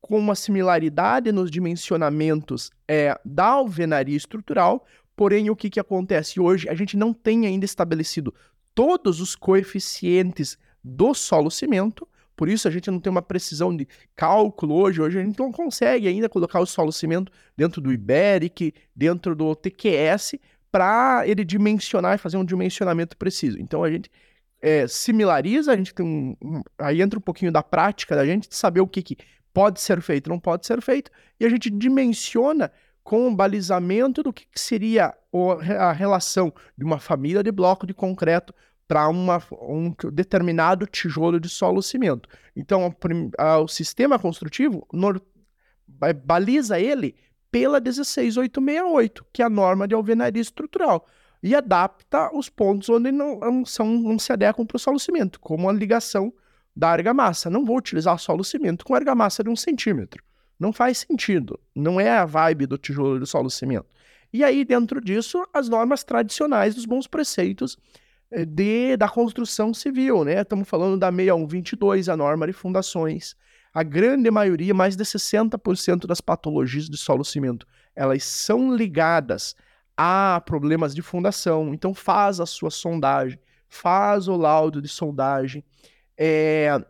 [0.00, 6.68] com uma similaridade nos dimensionamentos é, da alvenaria estrutural, porém o que, que acontece hoje?
[6.68, 8.34] A gente não tem ainda estabelecido
[8.74, 12.08] todos os coeficientes do solo cimento,
[12.42, 15.00] por isso a gente não tem uma precisão de cálculo hoje.
[15.00, 19.54] Hoje a gente não consegue ainda colocar o solo cimento dentro do Iberic, dentro do
[19.54, 20.34] TQS,
[20.68, 23.60] para ele dimensionar e fazer um dimensionamento preciso.
[23.60, 24.10] Então a gente
[24.60, 28.48] é, similariza, a gente tem um, um, Aí entra um pouquinho da prática da gente,
[28.48, 29.16] de saber o que, que
[29.54, 32.72] pode ser feito não pode ser feito, e a gente dimensiona
[33.04, 35.14] com o balizamento do que, que seria
[35.78, 38.52] a relação de uma família de bloco de concreto
[38.86, 42.28] para um determinado tijolo de solo cimento.
[42.54, 42.94] Então,
[43.38, 45.22] a, a, o sistema construtivo nor,
[46.24, 47.14] baliza ele
[47.50, 51.06] pela 16868, que é a norma de alvenaria estrutural,
[51.42, 55.40] e adapta os pontos onde não, não, são, não se adequam para o solo cimento,
[55.40, 56.32] como a ligação
[56.74, 57.50] da argamassa.
[57.50, 60.22] Não vou utilizar solo cimento com argamassa de um centímetro.
[60.58, 61.58] Não faz sentido.
[61.74, 63.86] Não é a vibe do tijolo de solo cimento.
[64.32, 67.76] E aí, dentro disso, as normas tradicionais dos bons preceitos
[68.46, 70.40] de, da construção civil, né?
[70.40, 73.36] Estamos falando da 6122, a norma de fundações.
[73.74, 79.54] A grande maioria, mais de 60% das patologias de solo cimento, elas são ligadas
[79.96, 81.72] a problemas de fundação.
[81.72, 85.64] Então, faz a sua sondagem, faz o laudo de sondagem,
[86.16, 86.82] é,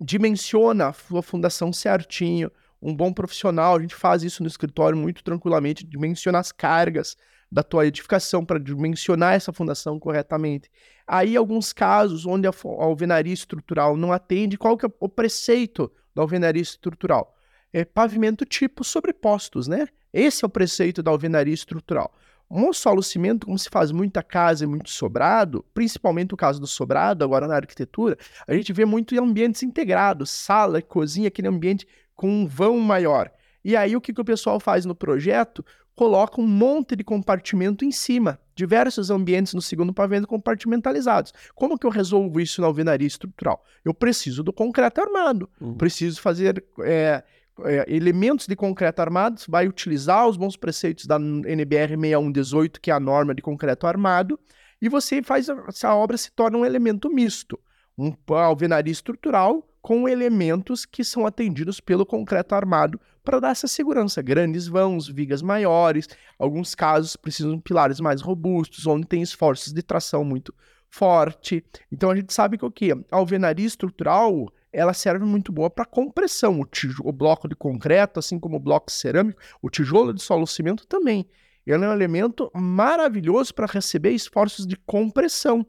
[0.00, 5.24] dimensiona a sua fundação certinho, um bom profissional, a gente faz isso no escritório muito
[5.24, 7.16] tranquilamente, dimensionar as cargas
[7.54, 10.68] da tua edificação para dimensionar essa fundação corretamente.
[11.06, 15.88] Aí, alguns casos onde a, a alvenaria estrutural não atende, qual que é o preceito
[16.12, 17.32] da alvenaria estrutural?
[17.72, 19.86] É pavimento tipo sobrepostos, né?
[20.12, 22.12] Esse é o preceito da alvenaria estrutural.
[22.50, 26.66] Um solo cimento, como se faz muita casa e muito sobrado, principalmente o caso do
[26.66, 31.86] sobrado, agora na arquitetura, a gente vê muito em ambientes integrados, sala, cozinha, aquele ambiente
[32.16, 33.30] com um vão maior.
[33.64, 35.64] E aí o que, que o pessoal faz no projeto?
[35.94, 41.32] Coloca um monte de compartimento em cima, diversos ambientes no segundo pavimento compartimentalizados.
[41.54, 43.64] Como que eu resolvo isso na alvenaria estrutural?
[43.84, 45.74] Eu preciso do concreto armado, uhum.
[45.74, 47.22] preciso fazer é,
[47.64, 52.94] é, elementos de concreto armado, vai utilizar os bons preceitos da NBR 6118, que é
[52.94, 54.38] a norma de concreto armado,
[54.82, 57.58] e você faz essa obra se torna um elemento misto,
[57.96, 64.22] um alvenaria estrutural com elementos que são atendidos pelo concreto armado para dar essa segurança.
[64.22, 66.08] Grandes vãos, vigas maiores,
[66.38, 70.54] alguns casos precisam de pilares mais robustos, onde tem esforços de tração muito
[70.88, 71.64] forte.
[71.90, 72.92] Então a gente sabe que o que?
[72.92, 76.60] A alvenaria estrutural ela serve muito boa para compressão.
[76.60, 76.68] O,
[77.08, 81.26] o bloco de concreto, assim como o bloco cerâmico, o tijolo de solo cimento também.
[81.66, 85.66] Ele é um elemento maravilhoso para receber esforços de compressão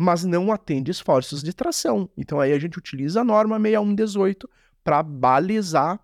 [0.00, 2.08] mas não atende esforços de tração.
[2.16, 4.48] Então aí a gente utiliza a norma 6118
[4.84, 6.00] para balizar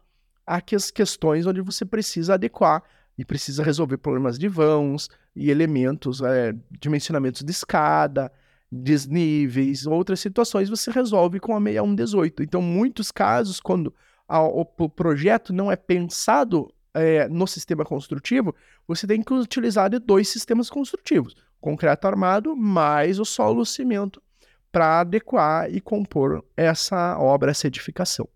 [0.46, 2.82] aquelas questões onde você precisa adequar
[3.16, 8.30] e precisa resolver problemas de vãos e elementos, é, dimensionamentos de escada,
[8.70, 12.42] desníveis, outras situações você resolve com a 6118.
[12.42, 13.94] Então, muitos casos, quando
[14.28, 18.54] a, o, o, projeto não é pensado é, no sistema construtivo,
[18.86, 24.22] você tem que utilizar de dois sistemas construtivos concreto armado mais o solo cimento
[24.70, 28.28] para adequar e compor essa obra, essa edificação.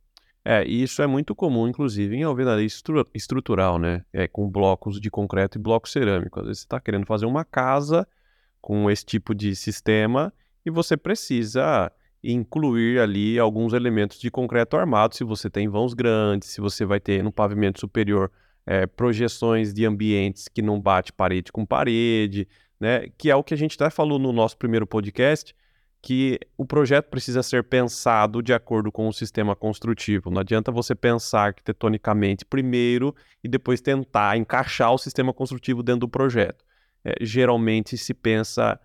[0.51, 4.03] É, e isso é muito comum, inclusive, em alvenaria estru estrutural, né?
[4.11, 6.41] É, com blocos de concreto e bloco cerâmico.
[6.41, 8.09] Às vezes você está querendo fazer uma casa
[8.59, 10.33] com esse tipo de sistema
[10.65, 11.93] e você precisa
[12.25, 16.99] incluir ali alguns elementos de concreto armado, se você tem vãos grandes, se você vai
[16.99, 18.33] ter no pavimento superior
[18.65, 22.49] é, projeções de ambientes que não bate parede com parede,
[22.81, 23.07] né?
[23.19, 25.55] Que é o que a gente até falou no nosso primeiro podcast,
[26.01, 30.31] que o projeto precisa ser pensado de acordo com o sistema construtivo.
[30.31, 36.09] Não adianta você pensar arquitetonicamente primeiro e depois tentar encaixar o sistema construtivo dentro do
[36.09, 36.65] projeto.
[37.05, 38.79] É, geralmente se pensa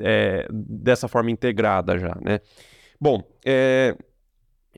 [0.00, 2.40] é, dessa forma integrada já, né?
[3.00, 3.96] Bom, é,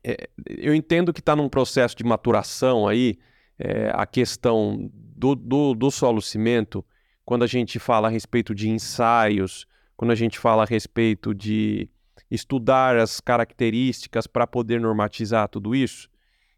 [0.02, 3.18] é eu entendo que está num processo de maturação aí
[3.58, 6.84] é, a questão do, do, do solo cimento
[7.24, 9.66] quando a gente fala a respeito de ensaios,
[10.02, 11.88] quando a gente fala a respeito de
[12.28, 16.10] estudar as características para poder normatizar tudo isso.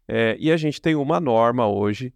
[0.07, 2.11] É, e a gente tem uma norma hoje,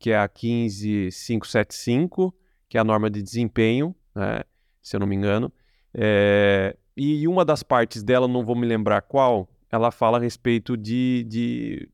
[0.00, 2.34] que é a 15575,
[2.68, 4.40] que é a norma de desempenho, né,
[4.82, 5.52] se eu não me engano.
[5.94, 10.76] É, e uma das partes dela, não vou me lembrar qual, ela fala a respeito
[10.76, 11.88] de, de,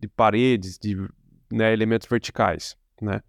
[0.00, 0.96] de paredes, de
[1.52, 2.74] né, elementos verticais.
[3.02, 3.20] Né?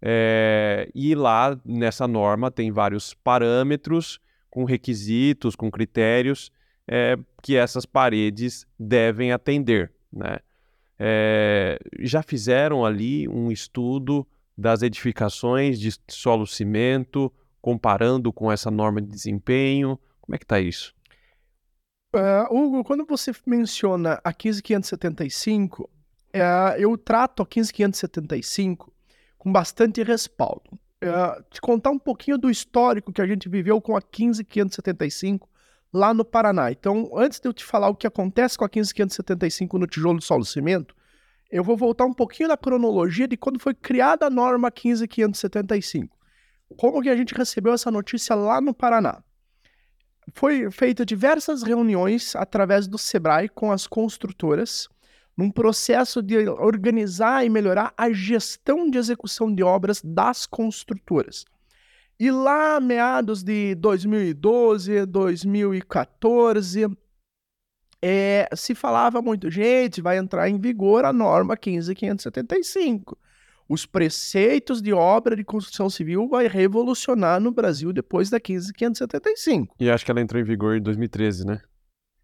[0.00, 6.50] É, e lá nessa norma tem vários parâmetros com requisitos, com critérios
[6.86, 9.92] é, que essas paredes devem atender.
[10.12, 10.38] Né?
[10.98, 14.26] É, já fizeram ali um estudo
[14.58, 19.98] das edificações de solo cimento, comparando com essa norma de desempenho?
[20.20, 20.94] Como é que está isso?
[22.14, 28.92] Uh, Hugo, quando você menciona a 15575, uh, eu trato a 15575
[29.40, 30.70] com bastante respaldo.
[31.02, 35.48] Uh, te contar um pouquinho do histórico que a gente viveu com a 15575
[35.90, 36.70] lá no Paraná.
[36.70, 40.44] Então, antes de eu te falar o que acontece com a 15575 no tijolo solo
[40.44, 40.94] cimento,
[41.50, 46.14] eu vou voltar um pouquinho na cronologia de quando foi criada a norma 15575.
[46.76, 49.22] Como que a gente recebeu essa notícia lá no Paraná?
[50.34, 54.86] Foi feita diversas reuniões através do Sebrae com as construtoras
[55.36, 61.44] num processo de organizar e melhorar a gestão de execução de obras das construtoras.
[62.18, 66.86] E lá, meados de 2012, 2014,
[68.02, 73.18] é, se falava muito, gente, vai entrar em vigor a norma 15575.
[73.68, 79.76] Os preceitos de obra de construção civil vai revolucionar no Brasil depois da 15575.
[79.78, 81.60] E acho que ela entrou em vigor em 2013, né?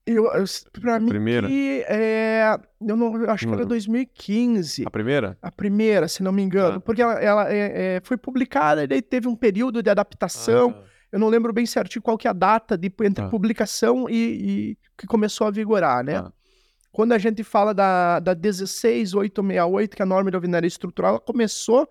[0.06, 0.44] Eu, eu,
[0.80, 1.48] pra mim, Primeira?
[1.48, 3.68] que, é, eu não eu acho que era Não.
[3.68, 4.84] 2015.
[4.86, 5.36] A primeira?
[5.42, 6.80] A primeira, se não me engano, Ah.
[6.80, 10.80] porque ela, ela, é, é, foi publicada e daí teve um período de adaptação.
[11.10, 13.28] Eu não lembro bem certinho qual que é a data de, entre Tá.
[13.28, 16.22] publicação e, e que começou a vigorar, né?
[16.22, 16.32] Tá.
[16.92, 21.20] Quando a gente fala da, da 16868, que é a norma de alvenaria estrutural, ela
[21.20, 21.86] começou,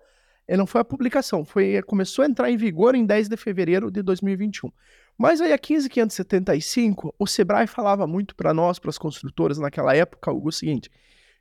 [0.48, 3.90] eh, não foi a publicação, foi, começou a entrar em vigor em 10 de fevereiro
[3.90, 4.70] de 2021.
[5.18, 10.30] Mas aí a 15575, o Sebrae falava muito para nós, para as construtoras naquela época,
[10.30, 10.90] Hugo, o seguinte: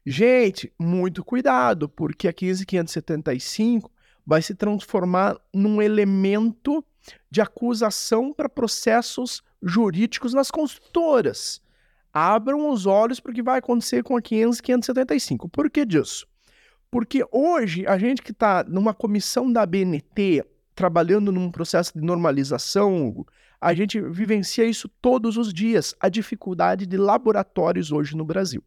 [0.05, 3.91] gente, muito cuidado, porque a 15575
[4.25, 6.83] vai se transformar num elemento
[7.29, 11.61] de acusação para processos jurídicos nas construtoras.
[12.13, 15.49] Abram os olhos para o que vai acontecer com a 500-575.
[15.51, 16.25] Por que disso?
[16.89, 23.05] Porque hoje, a gente que está numa comissão da BNT, trabalhando num processo de normalização,
[23.05, 23.27] Hugo,
[23.65, 28.63] a gente vivencia isso todos os dias, a dificuldade de laboratórios hoje no Brasil.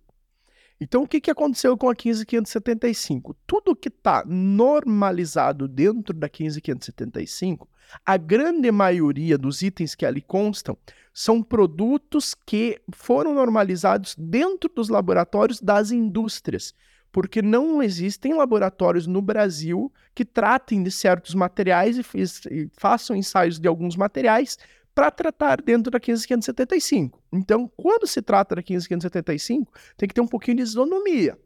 [0.81, 3.37] Então, o que, que aconteceu com a 15575?
[3.47, 7.69] Tudo que está normalizado dentro da 15575,
[8.05, 10.77] a grande maioria dos itens que ali constam
[11.15, 16.75] são produtos que foram normalizados dentro dos laboratórios das indústrias,
[17.13, 22.03] porque não existem laboratórios no Brasil que tratem de certos materiais e,
[22.51, 24.59] e façam ensaios de alguns materiais
[24.99, 27.23] para tratar dentro da 15575.
[27.33, 31.39] Então, quando se trata da 15575, tem que ter um pouquinho de isonomia.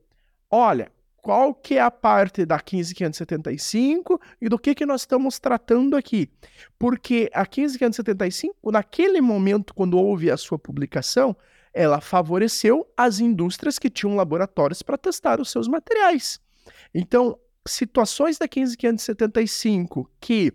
[0.50, 5.98] Olha, qual que é a parte da 15575 e do que, que nós estamos tratando
[5.98, 6.30] aqui?
[6.78, 11.36] Porque a 15575, naquele momento, quando houve a sua publicação,
[11.74, 16.40] ela favoreceu as indústrias que tinham laboratórios para testar os seus materiais.
[16.94, 17.38] Então,
[17.68, 20.54] situações da 15575 que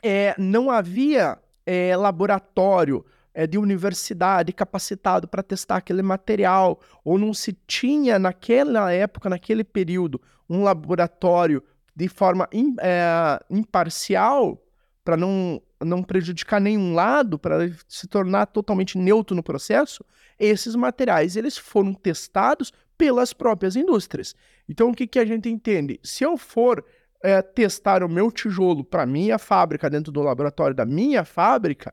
[0.00, 1.36] é, não havia
[1.68, 3.04] é, laboratório
[3.34, 9.62] é, de universidade capacitado para testar aquele material, ou não se tinha naquela época, naquele
[9.62, 11.62] período, um laboratório
[11.94, 14.58] de forma im- é, imparcial
[15.04, 20.02] para não, não prejudicar nenhum lado, para se tornar totalmente neutro no processo,
[20.38, 24.34] esses materiais eles foram testados pelas próprias indústrias.
[24.68, 26.00] Então, o que, que a gente entende?
[26.02, 26.84] Se eu for
[27.22, 31.92] é, testar o meu tijolo para minha fábrica, dentro do laboratório da minha fábrica,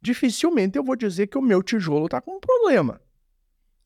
[0.00, 3.00] dificilmente eu vou dizer que o meu tijolo está com um problema.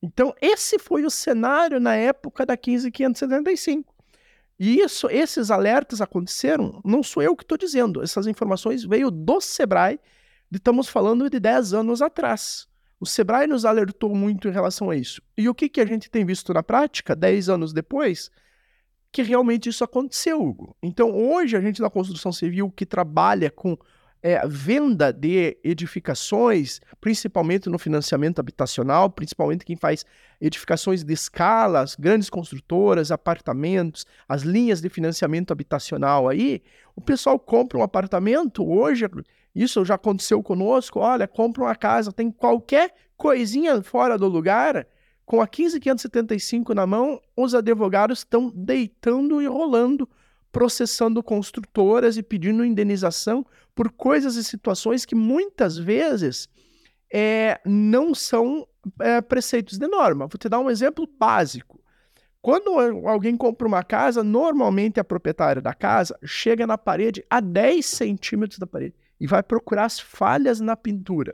[0.03, 3.95] Então, esse foi o cenário na época da 15575.
[4.59, 9.41] E isso, esses alertas aconteceram, não sou eu que estou dizendo, essas informações veio do
[9.41, 9.99] Sebrae,
[10.53, 12.69] estamos falando de 10 anos atrás.
[13.01, 15.21] O Sebrae nos alertou muito em relação a isso.
[15.37, 18.31] E o que, que a gente tem visto na prática, 10 anos depois?
[19.15, 20.77] Que realmente isso aconteceu, Hugo.
[20.83, 23.79] Então, hoje, a gente da construção civil que trabalha com
[24.21, 30.05] é, venda de edificações, principalmente no financiamento habitacional, principalmente quem faz
[30.41, 36.61] edificações de escala, as grandes construtoras, apartamentos, as linhas de financiamento habitacional aí,
[36.97, 39.05] o pessoal compra um apartamento hoje,
[39.55, 44.85] isso já aconteceu conosco, olha, compra uma casa, tem qualquer coisinha fora do lugar,
[45.25, 50.09] com a 15575 na mão, os advogados estão deitando e rolando,
[50.53, 56.49] processando construtoras e pedindo indenização por coisas e situações que muitas vezes
[57.13, 58.67] é, não são
[59.01, 60.27] é, preceitos de norma.
[60.27, 61.81] Vou te dar um exemplo básico.
[62.43, 67.87] Quando alguém compra uma casa, normalmente a proprietária da casa chega na parede a 10
[67.87, 71.33] centímetros da parede e vai procurar as falhas na pintura.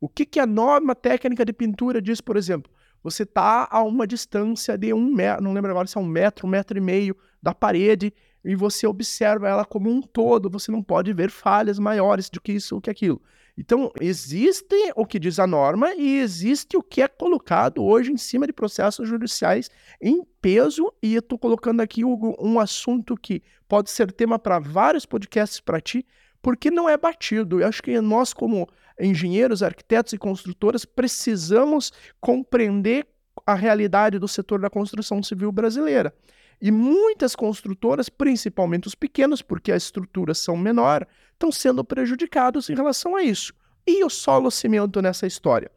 [0.00, 2.72] O que, que a norma técnica de pintura diz, por exemplo?
[3.02, 6.46] Você está a uma distância de um metro, não lembro agora se é um metro,
[6.46, 8.12] um metro e meio da parede,
[8.44, 12.52] e você observa ela como um todo, você não pode ver falhas maiores do que
[12.52, 13.20] isso ou que aquilo.
[13.56, 18.16] Então, existe o que diz a norma e existe o que é colocado hoje em
[18.16, 19.68] cima de processos judiciais
[20.00, 24.60] em peso, e eu estou colocando aqui, Hugo, um assunto que pode ser tema para
[24.60, 26.06] vários podcasts para ti,
[26.42, 27.60] porque não é batido.
[27.60, 28.68] Eu acho que nós, como
[28.98, 33.06] engenheiros, arquitetos e construtoras, precisamos compreender
[33.46, 36.12] a realidade do setor da construção civil brasileira.
[36.60, 42.74] E muitas construtoras, principalmente os pequenos, porque as estruturas são menores, estão sendo prejudicados em
[42.74, 43.54] relação a isso.
[43.86, 45.70] E o solo cimento nessa história?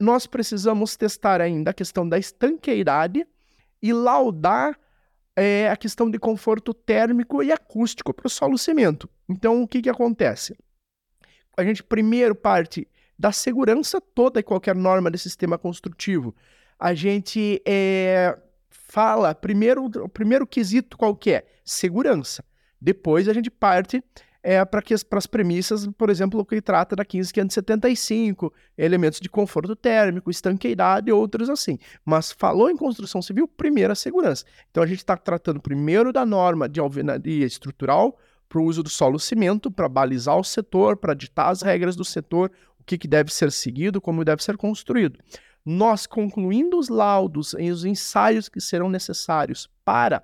[0.00, 3.26] Nós precisamos testar ainda a questão da estanqueidade
[3.82, 4.78] e laudar
[5.36, 9.08] é, a questão de conforto térmico e acústico para o solo cimento.
[9.28, 10.56] Então, o que, que acontece?
[11.56, 16.34] A gente primeiro parte da segurança toda e qualquer norma de sistema construtivo.
[16.78, 18.36] A gente é,
[18.70, 21.46] fala, primeiro, o primeiro quesito qual que é?
[21.64, 22.44] Segurança.
[22.80, 24.02] Depois a gente parte
[24.48, 24.80] é, para
[25.18, 31.12] as premissas, por exemplo, o que trata da 15575, elementos de conforto térmico, estanqueidade e
[31.12, 31.80] outros assim.
[32.04, 34.44] Mas falou em construção civil, primeiro a segurança.
[34.70, 38.16] Então a gente está tratando primeiro da norma de alvenaria estrutural
[38.48, 42.04] para o uso do solo cimento, para balizar o setor, para ditar as regras do
[42.04, 45.18] setor, o que, que deve ser seguido, como deve ser construído.
[45.64, 50.22] Nós concluindo os laudos e os ensaios que serão necessários para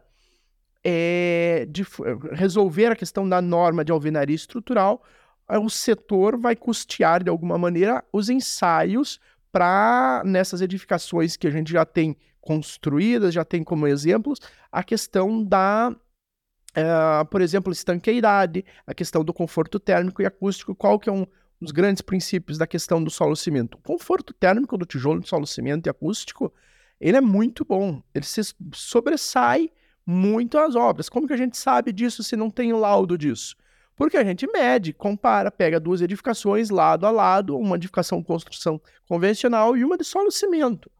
[0.84, 1.84] é, de
[2.32, 5.02] resolver a questão da norma de alvenaria estrutural,
[5.48, 9.20] eh, o setor vai custear de alguma maneira os ensaios
[9.52, 15.44] para nessas edificações que a gente já tem construídas, já tem como exemplos, a questão
[15.44, 21.12] da, uh, por exemplo, estanqueidade, a questão do conforto térmico e acústico, qual que é
[21.12, 21.24] um
[21.60, 23.76] dos grandes princípios da questão do solo cimento.
[23.76, 26.52] O conforto térmico do tijolo do solo cimento e acústico,
[27.00, 28.40] ele é muito bom, ele se
[28.74, 29.70] sobressai
[30.06, 31.08] muito as obras.
[31.08, 33.56] Como que a gente sabe disso se não tem laudo disso?
[33.96, 39.76] Porque a gente mede, compara, pega duas edificações lado a lado, uma edificação construção convencional
[39.76, 40.90] e uma de solo cimento.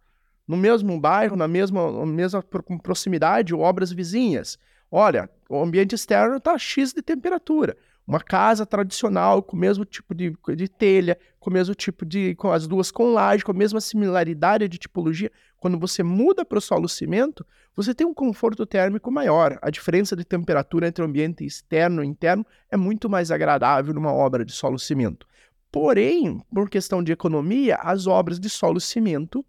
[0.47, 2.43] No mesmo bairro, na mesma, mesma
[2.83, 4.59] proximidade, obras vizinhas.
[4.91, 7.77] Olha, o ambiente externo está X de temperatura.
[8.07, 12.35] Uma casa tradicional, com o mesmo tipo de, de telha, com o mesmo tipo de.
[12.35, 15.31] com as duas com laje, com a mesma similaridade de tipologia.
[15.63, 17.47] Quando você muda para o solo cimento,
[17.77, 19.61] você tem um conforto térmico maior.
[19.63, 24.13] A diferença de temperatura entre o ambiente externo e interno é muito mais agradável numa
[24.13, 25.25] obra de solo cimento.
[25.71, 29.47] Porém, por questão de economia, as obras de solo cimento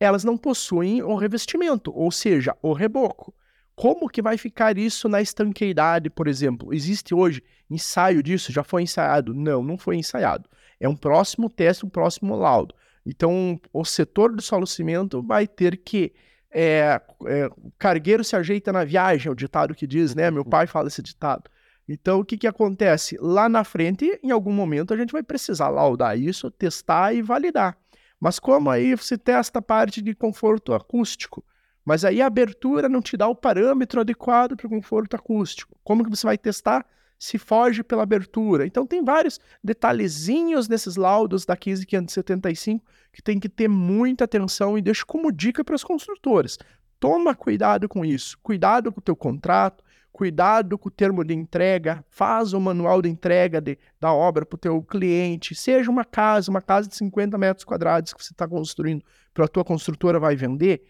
[0.00, 3.34] elas não possuem o revestimento, ou seja, o reboco.
[3.76, 6.72] Como que vai ficar isso na estanqueidade, por exemplo?
[6.72, 8.50] Existe hoje ensaio disso?
[8.50, 9.34] Já foi ensaiado?
[9.34, 10.48] Não, não foi ensaiado.
[10.80, 12.74] É um próximo teste, um próximo laudo.
[13.04, 16.12] Então, o setor do solo cimento vai ter que.
[16.54, 17.48] É, é,
[17.78, 20.30] cargueiro se ajeita na viagem, é o ditado que diz, né?
[20.30, 21.50] Meu pai fala esse ditado.
[21.88, 23.16] Então, o que, que acontece?
[23.20, 27.76] Lá na frente, em algum momento, a gente vai precisar laudar isso, testar e validar.
[28.20, 31.44] Mas como aí você testa a parte de conforto acústico?
[31.84, 35.76] Mas aí a abertura não te dá o parâmetro adequado para o conforto acústico.
[35.82, 36.86] Como que você vai testar
[37.22, 38.66] se foge pela abertura?
[38.66, 44.82] Então tem vários detalhezinhos nesses laudos da 15575 que tem que ter muita atenção e
[44.82, 46.58] deixo como dica para os construtores.
[46.98, 48.36] Toma cuidado com isso.
[48.42, 53.08] Cuidado com o teu contrato, cuidado com o termo de entrega, faz o manual de
[53.08, 57.38] entrega de, da obra para o teu cliente, seja uma casa, uma casa de 50
[57.38, 60.82] metros quadrados que você está construindo para a tua construtora vai vender,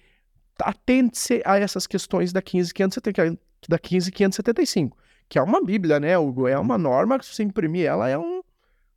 [0.59, 4.93] atente-se a essas questões da 15.575, da 15.575,
[5.33, 6.47] que é uma bíblia, né, Hugo?
[6.47, 8.43] É uma norma que se você imprimir ela é um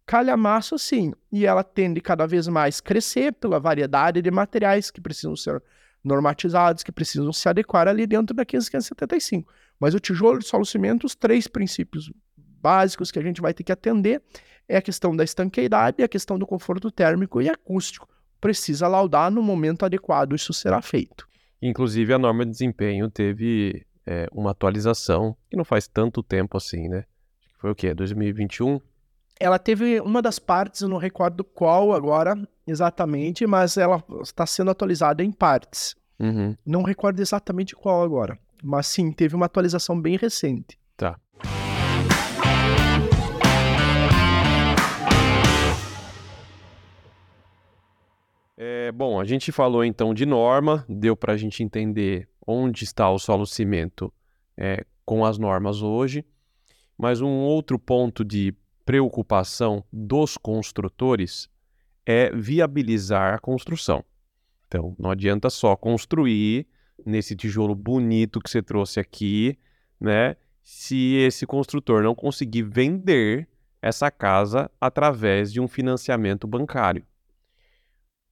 [0.05, 5.33] calhamaço assim, e ela tende cada vez mais crescer pela variedade de materiais que precisam
[5.37, 5.63] ser
[6.03, 9.45] normatizados, que precisam se adequar ali dentro da 15.575.
[9.79, 13.63] Mas o tijolo de solo cimento, os três princípios básicos que a gente vai ter
[13.63, 14.21] que atender
[14.67, 18.09] é a questão da estanqueidade, a questão do conforto térmico e acústico.
[18.41, 21.25] Precisa laudar no momento adequado, isso será feito.
[21.61, 26.87] Inclusive, a norma de desempenho teve é, uma atualização que não faz tanto tempo assim,
[26.87, 27.05] né?
[27.57, 27.93] Foi o quê?
[27.93, 28.79] 2021?
[29.39, 32.35] Ela teve uma das partes, eu não recordo qual agora
[32.65, 35.95] exatamente, mas ela está sendo atualizada em partes.
[36.19, 36.55] Uhum.
[36.65, 40.79] Não recordo exatamente qual agora, mas sim, teve uma atualização bem recente.
[40.95, 41.19] Tá.
[48.57, 53.09] É, bom, a gente falou então de norma, deu para a gente entender onde está
[53.09, 54.13] o solo cimento
[54.57, 56.25] é, com as normas hoje,
[56.97, 58.53] mas um outro ponto de
[58.85, 61.49] preocupação dos construtores
[62.05, 64.03] é viabilizar a construção.
[64.67, 66.67] Então, não adianta só construir
[67.05, 69.57] nesse tijolo bonito que você trouxe aqui,
[69.99, 70.35] né?
[70.63, 73.47] Se esse construtor não conseguir vender
[73.81, 77.05] essa casa através de um financiamento bancário.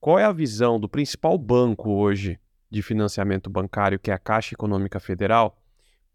[0.00, 2.38] Qual é a visão do principal banco hoje
[2.74, 5.56] de financiamento bancário, que é a Caixa Econômica Federal,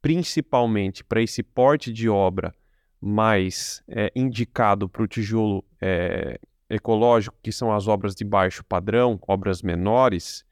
[0.02, 2.54] principalmente para esse porte de obra
[3.00, 6.38] mais é, indicado para o tijolo é,
[6.70, 10.46] ecológico, que são as obras de baixo padrão, obras menores?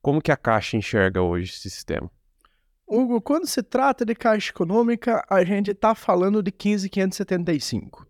[0.00, 2.10] Como que a Caixa enxerga hoje esse sistema?
[2.86, 8.06] Hugo, quando se trata de Caixa Econômica, a gente está falando de 15.575.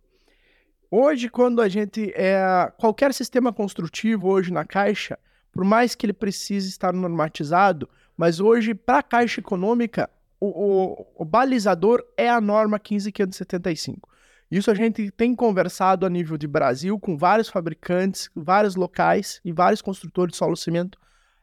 [0.89, 2.13] Hoje, quando a gente.
[2.15, 5.19] É, qualquer sistema construtivo hoje na Caixa,
[5.57, 11.07] por mais que ele precise estar normatizado, mas hoje, para a Caixa Econômica, o, o,
[11.17, 14.09] o, balizador é a norma 15575.
[14.51, 19.51] Isso a gente tem conversado a nível de Brasil com vários fabricantes, vários locais e
[19.51, 20.99] vários construtores de solo cimento.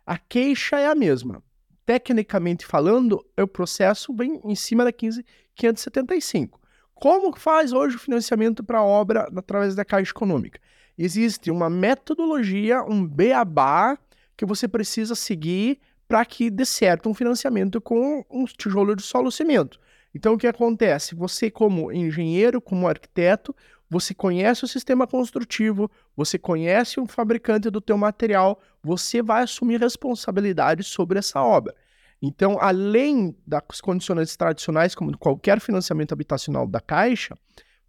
[0.05, 1.41] A queixa é a mesma.
[1.85, 6.61] Tecnicamente falando, o processo vem em cima da 15575.
[6.93, 10.59] Como faz hoje o financiamento para a obra através da Caixa Econômica?
[10.97, 13.97] Existe uma metodologia, um beabá
[14.35, 19.31] que você precisa seguir para que dê certo um financiamento com um tijolo de solo
[19.31, 19.79] cimento.
[20.13, 21.15] Então, o que acontece?
[21.15, 23.55] Você, como engenheiro, como arquiteto,
[23.89, 29.79] você conhece o sistema construtivo, você conhece o fabricante do teu material, você vai assumir
[29.79, 31.75] responsabilidade sobre essa obra.
[32.21, 37.35] Então, além das condições tradicionais, como qualquer financiamento habitacional da Caixa,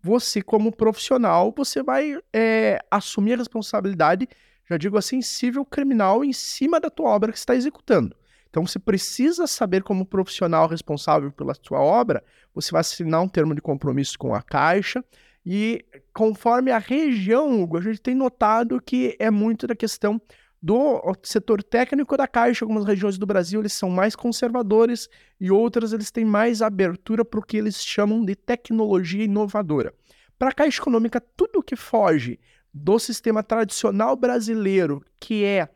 [0.03, 4.29] você, como profissional, você vai é, assumir a responsabilidade,
[4.69, 8.17] já digo assim, civil criminal em cima da tua obra que está executando.
[8.49, 12.23] Então você precisa saber como profissional responsável pela sua obra,
[12.55, 15.05] você vai assinar um termo de compromisso com a Caixa
[15.45, 20.21] e conforme a região, Hugo, a gente tem notado que é muito da questão
[20.63, 22.65] do setor técnico da Caixa.
[22.65, 25.09] Algumas regiões do Brasil eles são mais conservadores
[25.39, 29.93] e outras eles têm mais abertura para o que eles chamam de tecnologia inovadora.
[30.39, 32.41] Para a Caixa Econômica, tudo que foge
[32.75, 35.69] do sistema tradicional brasileiro, que é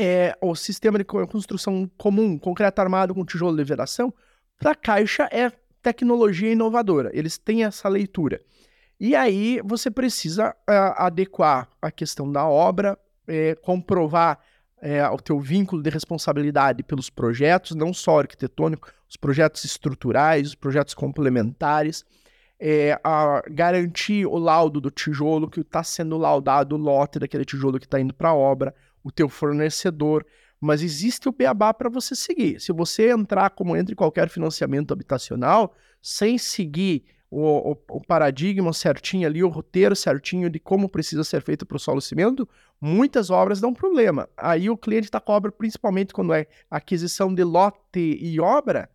[0.00, 4.14] é, o sistema de construção comum, concreto armado com tijolo de vedação,
[4.56, 5.50] para a Caixa é
[5.82, 7.10] tecnologia inovadora.
[7.12, 8.40] Eles têm essa leitura.
[9.00, 12.96] E aí você precisa é, adequar a questão da obra,
[13.26, 14.38] é, comprovar
[14.80, 20.54] é, o teu vínculo de responsabilidade pelos projetos, não só arquitetônico, os projetos estruturais, os
[20.54, 22.04] projetos complementares,
[22.60, 27.78] é, a garantir o laudo do tijolo, que está sendo laudado o lote daquele tijolo
[27.78, 30.26] que está indo para a obra, o teu fornecedor,
[30.60, 32.60] mas existe o beabá para você seguir.
[32.60, 38.72] Se você entrar como entra em qualquer financiamento habitacional, sem seguir o, o, o, paradigma
[38.72, 42.48] certinho ali, o roteiro certinho de como precisa ser feito para o solo cimento,
[42.80, 44.28] muitas obras dão problema.
[44.36, 48.90] Aí o cliente está com obra, principalmente quando é aquisição de lote e obra,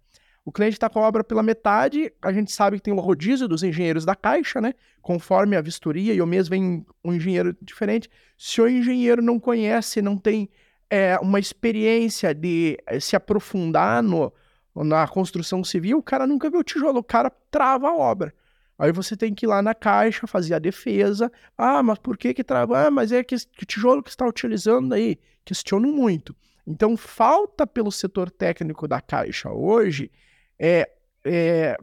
[0.46, 3.48] o cliente está com a obra pela metade, a gente sabe que tem o rodízio
[3.48, 4.74] dos engenheiros da caixa, né?
[5.02, 8.10] Conforme a vistoria, e o mês vem um engenheiro diferente.
[8.38, 10.50] Se o engenheiro não conhece, não tem
[10.89, 14.34] é, uma experiência de é, se aprofundar no,
[14.76, 18.34] na construção civil, o cara nunca viu o tijolo, o cara trava a obra.
[18.78, 21.32] Aí você tem que ir lá na caixa fazer a defesa.
[21.58, 22.88] Ah, mas por que que trava?
[22.88, 25.18] Ah, mas é que, que tijolo que está utilizando aí.
[25.46, 26.36] Questiono muito.
[26.66, 30.12] Então, falta pelo setor técnico da caixa hoje
[30.60, 30.89] é,
[31.26, 31.78] é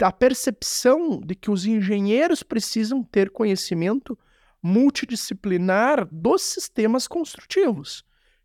[0.00, 4.18] a percepção de que os engenheiros precisam ter conhecimento
[4.62, 8.04] multidisciplinar dos sistemas construtivos.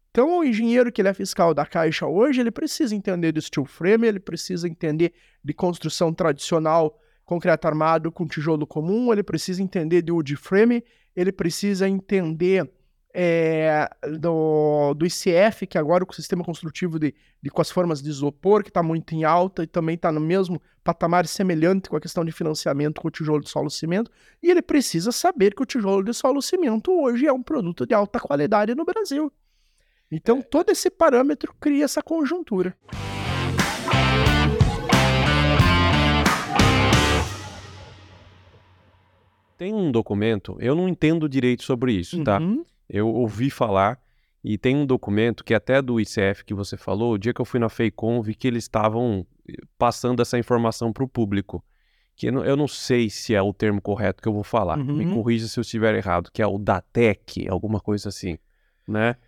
[0.10, 3.66] Então, o engenheiro que ele é fiscal da Caixa hoje, ele precisa entender de steel
[3.66, 10.02] frame, ele precisa entender de construção tradicional, concreto armado com tijolo comum, ele precisa entender
[10.02, 10.84] de wood frame,
[11.16, 12.68] ele precisa entender
[13.20, 13.90] é,
[14.20, 18.62] do, do ICF, que agora o sistema construtivo de, de, com as formas de isopor,
[18.62, 22.24] que está muito em alta e também está no mesmo patamar semelhante com a questão
[22.24, 24.12] de financiamento com o tijolo de solo cimento,
[24.42, 27.96] e ele precisa saber que o tijolo de solo cimento hoje é um produto de
[27.96, 29.34] alta qualidade no Brasil.
[30.12, 32.78] Então, todo esse parâmetro cria essa conjuntura.
[39.58, 42.38] Tem um documento, eu não entendo direito sobre isso, tá?
[42.38, 42.64] uhum.
[42.64, 42.77] tá?
[42.90, 44.00] Eu ouvi falar
[44.44, 47.42] e tem um documento que é até do ICF que você falou, o dia que
[47.42, 51.64] eu fui na FEICOM, vi que eles estavam eh, passando essa informação para o público.
[52.16, 54.80] Que eu não, sei se é o termo correto que eu vou falar.
[54.80, 54.96] Uhum.
[54.96, 58.38] Me corrija se eu estiver errado, que é o DATEC, alguma coisa assim,
[58.88, 59.16] né?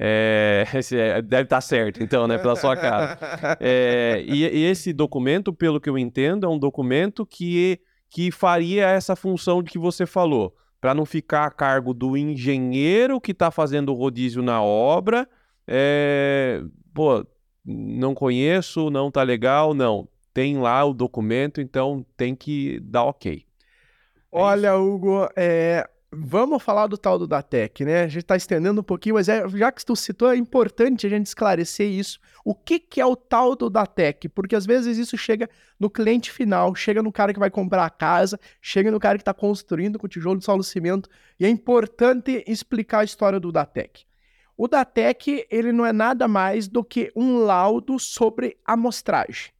[0.00, 2.38] É, é, deve estar tá certo, então, né?
[2.38, 3.18] Pela sua cara.
[3.58, 8.86] É, e, e, esse documento, pelo que eu entendo, é um documento que, que faria
[8.86, 13.50] essa função de que você falou para não ficar a cargo do engenheiro que está
[13.50, 15.28] fazendo o rodízio na obra.
[15.66, 16.62] É,
[16.94, 17.26] pô,
[17.64, 20.08] não conheço, não tá legal, não.
[20.32, 23.44] Tem lá o documento, então tem que dar ok.
[24.32, 24.82] É Olha, isso.
[24.82, 28.04] Hugo, é, Vamos falar do tal do Datec, né?
[28.04, 31.10] A gente está estendendo um pouquinho, mas é, já que tu citou, é importante a
[31.10, 32.18] gente esclarecer isso.
[32.42, 34.26] O que, que é o tal do Datec?
[34.30, 37.90] Porque às vezes isso chega no cliente final, chega no cara que vai comprar a
[37.90, 42.42] casa, chega no cara que está construindo com tijolo de solo cimento, e é importante
[42.46, 44.06] explicar a história do Datec.
[44.56, 49.52] O Datec, ele não é nada mais do que um laudo sobre amostragem.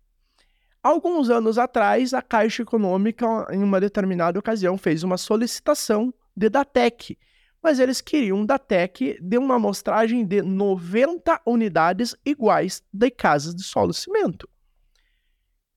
[0.83, 7.19] Alguns anos atrás, a Caixa Econômica, em uma determinada ocasião, fez uma solicitação de Datec,
[7.63, 13.93] mas eles queriam Datec de uma amostragem de 90 unidades iguais de casas de solo
[13.93, 14.49] cimento.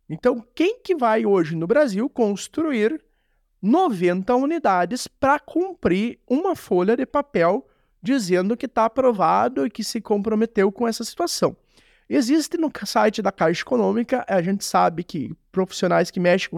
[0.09, 3.03] Então, quem que vai hoje no Brasil construir
[3.61, 7.67] 90 unidades para cumprir uma folha de papel
[8.01, 11.55] dizendo que está aprovado e que se comprometeu com essa situação.
[12.09, 16.57] Existe no site da Caixa Econômica, a gente sabe que profissionais que mexem com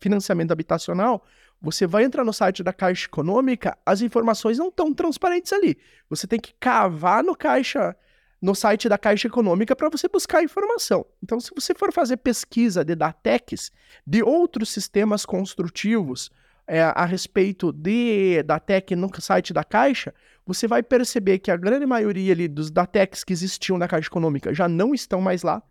[0.00, 1.24] financiamento habitacional,
[1.60, 5.76] você vai entrar no site da Caixa Econômica, as informações não estão transparentes ali.
[6.08, 7.94] Você tem que cavar no caixa
[8.40, 11.04] no site da Caixa Econômica para você buscar informação.
[11.22, 13.70] Então, se você for fazer pesquisa de Datex,
[14.06, 16.30] de outros sistemas construtivos
[16.66, 20.14] é, a respeito de Datec no site da Caixa,
[20.46, 24.54] você vai perceber que a grande maioria ali dos Datecs que existiam na Caixa Econômica
[24.54, 25.62] já não estão mais lá,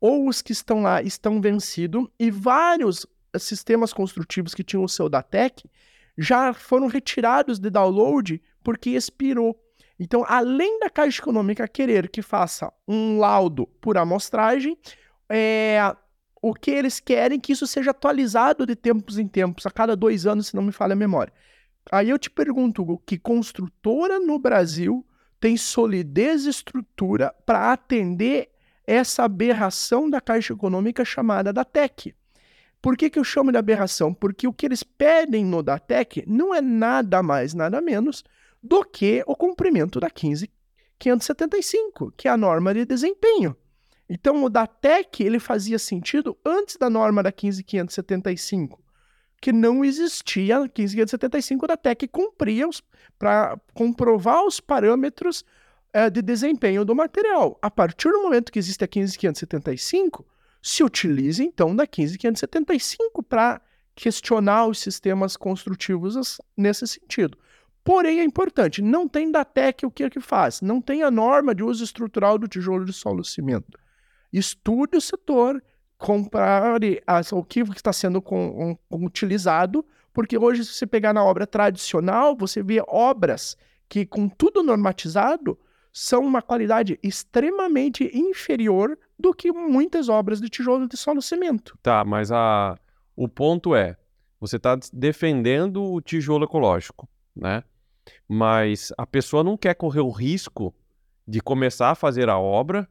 [0.00, 3.06] ou os que estão lá estão vencidos, e vários
[3.42, 5.68] sistemas construtivos que tinham o seu Datec
[6.16, 9.60] já foram retirados de download porque expirou.
[9.98, 14.76] Então, além da Caixa Econômica querer que faça um laudo por amostragem,
[15.28, 15.78] é,
[16.42, 19.96] o que eles querem é que isso seja atualizado de tempos em tempos, a cada
[19.96, 21.32] dois anos, se não me falha a memória.
[21.90, 25.06] Aí eu te pergunto, que construtora no Brasil
[25.38, 28.50] tem solidez e estrutura para atender
[28.86, 32.14] essa aberração da Caixa Econômica chamada da TEC?
[32.84, 34.12] Por que, que eu chamo de aberração?
[34.12, 38.22] Porque o que eles pedem no DATEC não é nada mais, nada menos
[38.62, 43.56] do que o cumprimento da 15575, que é a norma de desempenho.
[44.06, 48.84] Então, o DATEC ele fazia sentido antes da norma da 15575,
[49.40, 52.68] que não existia, a 15575 da TEC cumpria
[53.18, 55.42] para comprovar os parâmetros
[55.90, 57.58] é, de desempenho do material.
[57.62, 60.33] A partir do momento que existe a 15575,
[60.64, 63.60] se utiliza então da 15575 para
[63.94, 67.36] questionar os sistemas construtivos nesse sentido.
[67.84, 71.10] Porém, é importante, não tem da TEC o que é que faz, não tem a
[71.10, 73.78] norma de uso estrutural do tijolo de solo cimento.
[74.32, 75.62] Estude o setor,
[75.98, 79.84] compare as, o que está sendo com, um, utilizado,
[80.14, 83.54] porque hoje, se você pegar na obra tradicional, você vê obras
[83.86, 85.58] que, com tudo normatizado,
[85.92, 91.78] são uma qualidade extremamente inferior do que muitas obras de tijolo de solo cimento.
[91.82, 92.78] Tá, mas a,
[93.16, 93.96] o ponto é,
[94.38, 97.64] você está defendendo o tijolo ecológico, né?
[98.28, 100.74] mas a pessoa não quer correr o risco
[101.26, 102.86] de começar a fazer a obra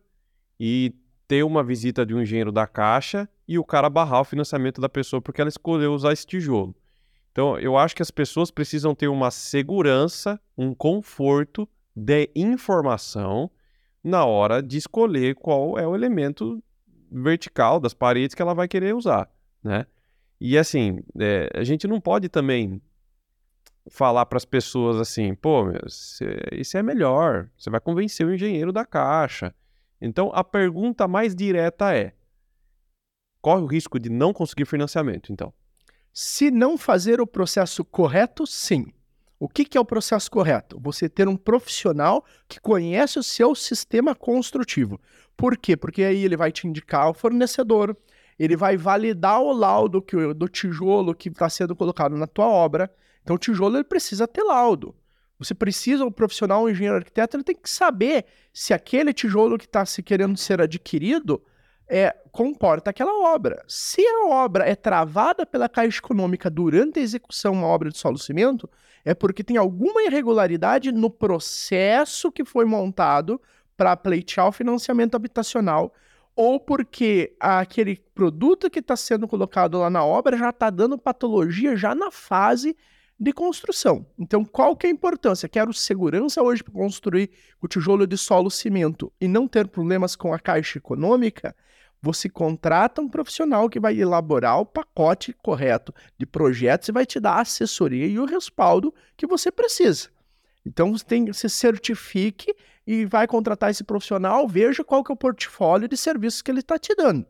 [0.60, 0.96] e
[1.28, 4.90] ter uma visita de um engenheiro da Caixa e o cara barrar o financiamento da
[4.90, 6.76] pessoa porque ela escolheu usar esse tijolo.
[7.32, 13.52] Então, eu acho que as pessoas precisam ter uma segurança, um conforto de informação
[14.04, 16.62] na hora de escolher qual é o elemento
[17.10, 19.30] vertical das paredes que ela vai querer usar,
[19.64, 19.86] né?
[20.40, 22.82] E assim, é, a gente não pode também
[23.90, 25.82] falar para as pessoas assim, pô, meu,
[26.52, 29.54] isso é melhor, você vai convencer o engenheiro da caixa.
[30.02, 32.14] Então a pergunta mais direta é:
[33.42, 35.54] corre o risco de não conseguir financiamento, então?
[36.12, 38.92] Se não fazer o processo correto, sim.
[39.44, 40.80] O que, que é o processo correto?
[40.80, 45.02] Você ter um profissional que conhece o seu sistema construtivo.
[45.36, 45.76] Por quê?
[45.76, 47.94] Porque aí ele vai te indicar o fornecedor,
[48.40, 52.90] ele vai validar o laudo que, do tijolo que está sendo colocado na tua obra,
[53.22, 54.96] então, o tijolo ele precisa ter laudo.
[55.38, 58.24] Você precisa, o profissional, o engenheiro arquiteto, ele tem que saber
[58.54, 61.44] se aquele tijolo que está se querendo ser adquirido
[61.88, 63.64] é, comporta aquela obra.
[63.68, 68.18] Se a obra é travada pela Caixa Econômica durante a execução uma obra de solo
[68.18, 68.70] cimento,
[69.06, 73.40] é porque tem alguma irregularidade no processo que foi montado
[73.76, 75.94] para pleitear o financiamento habitacional,
[76.36, 81.76] ou porque aquele produto que está sendo colocado lá na obra já está dando patologia
[81.76, 82.76] já na fase
[83.20, 84.06] de construção.
[84.18, 85.48] Então, qual que é a importância?
[85.48, 87.30] Quero segurança hoje para construir
[87.62, 91.56] o tijolo de solo cimento e não ter problemas com a caixa econômica?
[92.04, 97.18] Você contrata um profissional que vai elaborar o pacote correto de projetos e vai te
[97.18, 100.10] dar a assessoria e o respaldo que você precisa.
[100.66, 102.54] Então, você tem, se certifique
[102.86, 106.60] e vai contratar esse profissional, veja qual que é o portfólio de serviços que ele
[106.60, 107.26] está te dando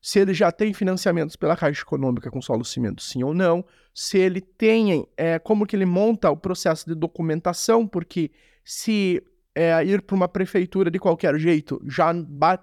[0.00, 4.16] se ele já tem financiamentos pela Caixa Econômica com solo cimento, sim ou não, se
[4.16, 8.30] ele tem, é, como que ele monta o processo de documentação, porque
[8.64, 9.22] se
[9.58, 12.14] é, ir para uma prefeitura de qualquer jeito, já,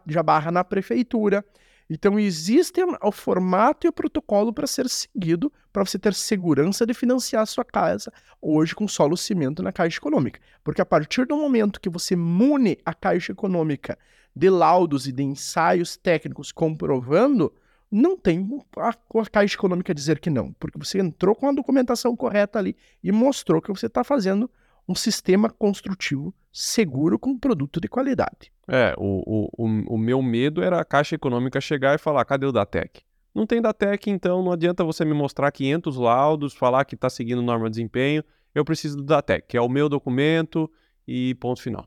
[0.08, 1.44] já barra na prefeitura.
[1.90, 6.94] Então, existe o formato e o protocolo para ser seguido para você ter segurança de
[6.94, 10.40] financiar a sua casa hoje com solo cimento na Caixa Econômica.
[10.64, 14.00] Porque a partir do momento que você mune a Caixa Econômica
[14.34, 17.54] de laudos e de ensaios técnicos comprovando,
[17.92, 22.16] não tem a, a Caixa Econômica dizer que não, porque você entrou com a documentação
[22.16, 22.74] correta ali
[23.04, 24.50] e mostrou que você está fazendo
[24.88, 28.50] um sistema construtivo seguro com produto de qualidade.
[28.66, 32.46] É, o, o, o, o, meu medo era a Caixa Econômica chegar e falar, cadê
[32.46, 33.02] o Datec?
[33.34, 37.42] Não tem Datec, então não adianta você me mostrar 500 laudos, falar que está seguindo
[37.42, 38.24] norma de desempenho.
[38.54, 40.72] Eu preciso do Datec, que é o meu documento
[41.06, 41.86] e ponto final.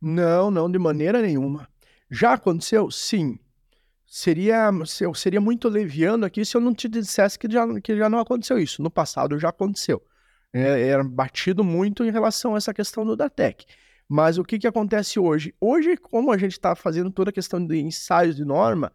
[0.00, 1.68] Não, não, de maneira nenhuma.
[2.08, 2.88] Já aconteceu?
[2.92, 3.40] Sim.
[4.06, 8.08] Seria, eu seria muito leviano aqui se eu não te dissesse que já, que já
[8.08, 8.80] não aconteceu isso.
[8.80, 10.00] No passado já aconteceu.
[10.52, 13.66] É, era batido muito em relação a essa questão do Datec.
[14.08, 15.54] Mas o que, que acontece hoje?
[15.60, 18.92] Hoje, como a gente está fazendo toda a questão de ensaios de norma,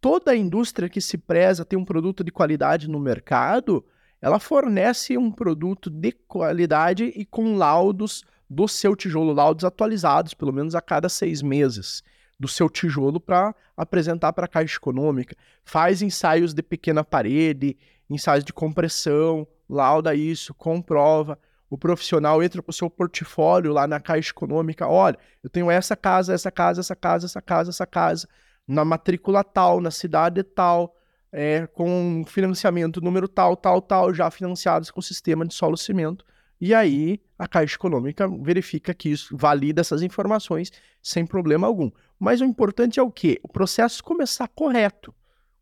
[0.00, 3.84] toda a indústria que se preza tem um produto de qualidade no mercado,
[4.20, 10.52] ela fornece um produto de qualidade e com laudos do seu tijolo, laudos atualizados, pelo
[10.52, 12.02] menos a cada seis meses,
[12.38, 15.36] do seu tijolo para apresentar para a Caixa Econômica.
[15.64, 17.76] Faz ensaios de pequena parede,
[18.10, 21.38] ensaios de compressão, lauda isso, comprova.
[21.70, 24.86] O profissional entra com o seu portfólio lá na Caixa Econômica.
[24.86, 28.28] Olha, eu tenho essa casa, essa casa, essa casa, essa casa, essa casa,
[28.66, 30.94] na matrícula tal, na cidade tal,
[31.30, 36.24] é, com financiamento número tal, tal, tal, já financiados com o sistema de solo cimento.
[36.60, 41.90] E aí a Caixa Econômica verifica que isso valida essas informações sem problema algum.
[42.18, 43.38] Mas o importante é o quê?
[43.42, 45.14] O processo começar correto.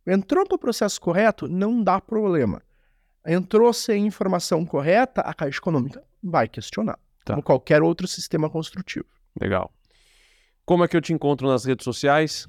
[0.06, 2.62] Entrou para o processo correto, não dá problema.
[3.26, 7.34] Entrou sem informação correta, a Caixa Econômica vai questionar, tá.
[7.34, 9.06] como qualquer outro sistema construtivo.
[9.40, 9.72] Legal.
[10.64, 12.48] Como é que eu te encontro nas redes sociais?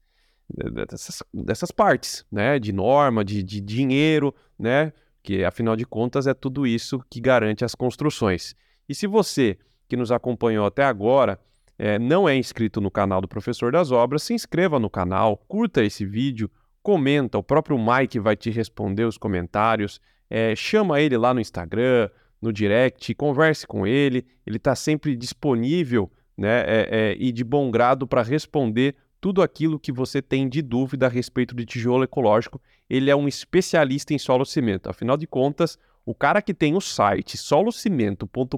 [0.50, 2.58] dessas, dessas partes, né?
[2.58, 4.92] De norma, de, de dinheiro, né?
[5.22, 8.56] Que afinal de contas é tudo isso que garante as construções.
[8.90, 9.58] E se você
[9.88, 11.40] que nos acompanhou até agora
[11.82, 15.84] é, não é inscrito no canal do Professor das Obras, se inscreva no canal, curta
[15.84, 16.48] esse vídeo,
[16.84, 22.08] comenta, o próprio Mike vai te responder os comentários, é, chama ele lá no Instagram,
[22.40, 27.72] no direct, converse com ele, ele está sempre disponível né, é, é, e de bom
[27.72, 32.62] grado para responder tudo aquilo que você tem de dúvida a respeito de tijolo ecológico.
[32.88, 34.88] Ele é um especialista em solo cimento.
[34.88, 38.58] Afinal de contas, o cara que tem o site solocimento.com.br,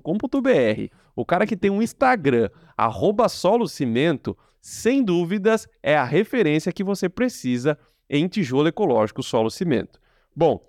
[1.15, 7.09] o cara que tem um Instagram, arroba solocimento, sem dúvidas é a referência que você
[7.09, 7.77] precisa
[8.09, 9.99] em tijolo ecológico solo cimento.
[10.35, 10.65] Bom,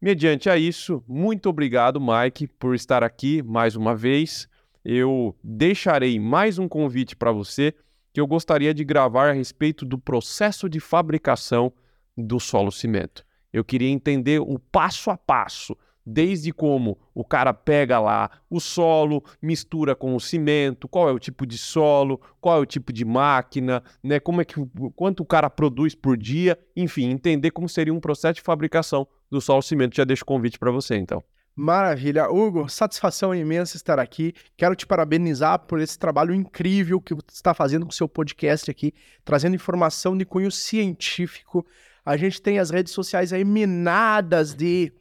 [0.00, 4.48] mediante a isso, muito obrigado, Mike, por estar aqui mais uma vez.
[4.84, 7.74] Eu deixarei mais um convite para você
[8.12, 11.72] que eu gostaria de gravar a respeito do processo de fabricação
[12.16, 13.24] do solo cimento.
[13.52, 19.24] Eu queria entender o passo a passo desde como o cara pega lá o solo,
[19.40, 23.04] mistura com o cimento, qual é o tipo de solo, qual é o tipo de
[23.04, 24.20] máquina, né?
[24.20, 24.54] Como é que
[24.94, 29.40] quanto o cara produz por dia, enfim, entender como seria um processo de fabricação do
[29.40, 29.96] solo cimento.
[29.96, 31.22] Já deixo o convite para você, então.
[31.56, 32.28] Maravilha.
[32.28, 34.34] Hugo, satisfação imensa estar aqui.
[34.56, 38.68] Quero te parabenizar por esse trabalho incrível que você está fazendo com o seu podcast
[38.68, 38.92] aqui,
[39.24, 41.64] trazendo informação de cunho científico.
[42.04, 44.92] A gente tem as redes sociais aí minadas de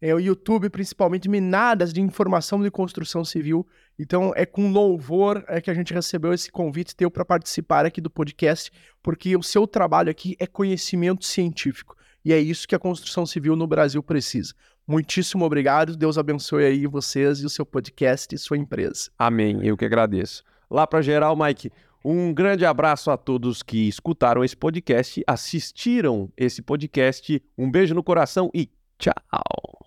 [0.00, 3.66] é, o YouTube principalmente minadas de informação de construção civil.
[3.98, 8.00] Então é com louvor é que a gente recebeu esse convite teu para participar aqui
[8.00, 8.70] do podcast,
[9.02, 13.56] porque o seu trabalho aqui é conhecimento científico e é isso que a construção civil
[13.56, 14.54] no Brasil precisa.
[14.86, 19.10] Muitíssimo obrigado, Deus abençoe aí vocês e o seu podcast e sua empresa.
[19.18, 20.42] Amém, eu que agradeço.
[20.68, 21.70] Lá para geral, Mike,
[22.04, 27.42] um grande abraço a todos que escutaram esse podcast, assistiram esse podcast.
[27.58, 29.79] Um beijo no coração e tchau.